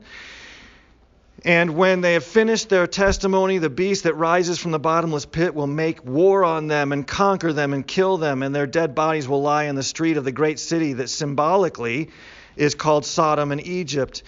[1.44, 5.54] And when they have finished their testimony, the beast that rises from the bottomless pit
[5.54, 9.28] will make war on them and conquer them and kill them, and their dead bodies
[9.28, 12.10] will lie in the street of the great city that symbolically
[12.56, 14.24] is called Sodom and Egypt,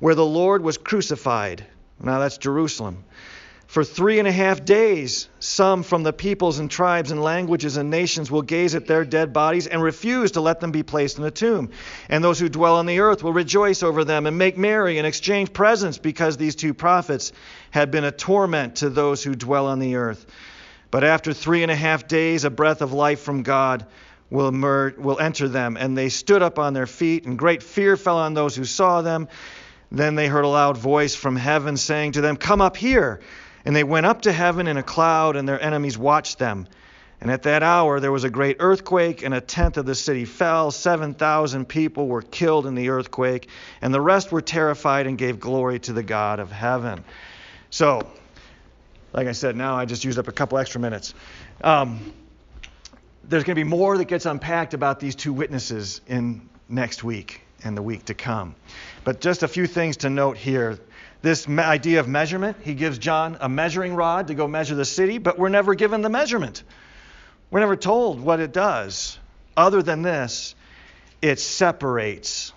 [0.00, 1.64] where the Lord was crucified.
[2.02, 3.04] Now that's Jerusalem.
[3.70, 7.88] For three and a half days, some from the peoples and tribes and languages and
[7.88, 11.24] nations will gaze at their dead bodies and refuse to let them be placed in
[11.24, 11.70] a tomb.
[12.08, 15.06] And those who dwell on the earth will rejoice over them and make merry and
[15.06, 17.30] exchange presents because these two prophets
[17.70, 20.26] had been a torment to those who dwell on the earth.
[20.90, 23.86] But after three and a half days, a breath of life from God
[24.30, 25.76] will, will enter them.
[25.76, 29.02] And they stood up on their feet, and great fear fell on those who saw
[29.02, 29.28] them.
[29.92, 33.20] Then they heard a loud voice from heaven saying to them, Come up here.
[33.64, 36.66] And they went up to heaven in a cloud, and their enemies watched them.
[37.20, 40.24] And at that hour there was a great earthquake, and a tenth of the city
[40.24, 40.70] fell.
[40.70, 43.48] 7,000 people were killed in the earthquake,
[43.82, 47.04] and the rest were terrified and gave glory to the God of heaven.
[47.68, 48.06] So,
[49.12, 51.14] like I said, now I just used up a couple extra minutes.
[51.62, 52.12] Um,
[53.24, 57.42] there's going to be more that gets unpacked about these two witnesses in next week
[57.64, 58.54] and the week to come.
[59.04, 60.78] But just a few things to note here
[61.22, 62.56] this idea of measurement.
[62.62, 66.02] He gives John a measuring rod to go measure the city, but we're never given
[66.02, 66.62] the measurement.
[67.50, 69.18] We're never told what it does.
[69.56, 70.54] Other than this,
[71.20, 72.52] it separates.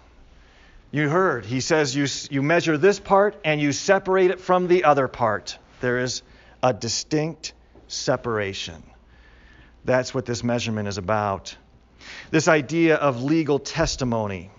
[0.92, 4.84] You heard, he says you, you measure this part and you separate it from the
[4.84, 5.58] other part.
[5.82, 6.22] There is
[6.62, 7.54] a distinct
[7.88, 8.84] separation.
[9.86, 11.58] That's what this measurement is about.
[12.32, 14.52] This idea of legal testimony.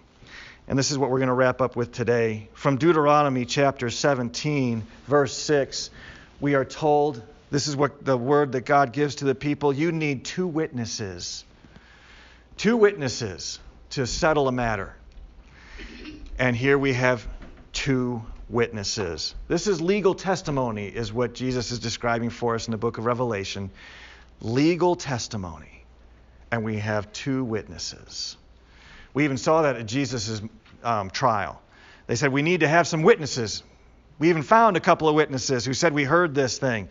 [0.66, 2.48] And this is what we're going to wrap up with today.
[2.54, 5.90] From Deuteronomy chapter 17, verse 6,
[6.40, 9.92] we are told this is what the word that God gives to the people you
[9.92, 11.44] need two witnesses.
[12.56, 13.60] Two witnesses
[13.90, 14.94] to settle a matter.
[16.38, 17.26] And here we have
[17.72, 19.34] two witnesses.
[19.48, 23.04] This is legal testimony, is what Jesus is describing for us in the book of
[23.04, 23.70] Revelation.
[24.40, 25.84] Legal testimony.
[26.50, 28.36] and we have two witnesses.
[29.14, 30.42] We even saw that at Jesus'
[30.82, 31.62] um, trial.
[32.06, 33.62] They said, We need to have some witnesses.
[34.18, 36.88] We even found a couple of witnesses who said, We heard this thing.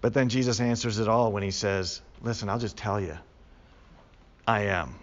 [0.00, 3.18] But then Jesus answers it all when he says, Listen, I'll just tell you,
[4.46, 4.94] I am.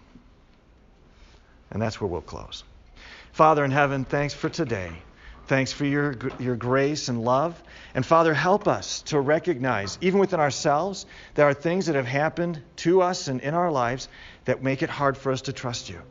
[1.71, 2.63] And that's where we'll close.
[3.31, 4.91] Father in heaven, thanks for today.
[5.47, 7.61] Thanks for your, your grace and love.
[7.95, 12.61] And Father, help us to recognize, even within ourselves, there are things that have happened
[12.77, 14.09] to us and in our lives
[14.45, 16.01] that make it hard for us to trust you.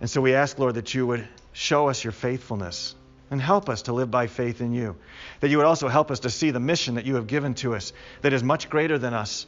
[0.00, 2.94] And so we ask, Lord, that you would show us your faithfulness
[3.30, 4.96] and help us to live by faith in you.
[5.40, 7.74] That you would also help us to see the mission that you have given to
[7.74, 7.92] us
[8.22, 9.46] that is much greater than us,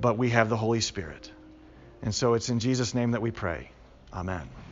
[0.00, 1.30] but we have the Holy Spirit.
[2.02, 3.70] And so it's in Jesus' name that we pray.
[4.12, 4.48] Amen.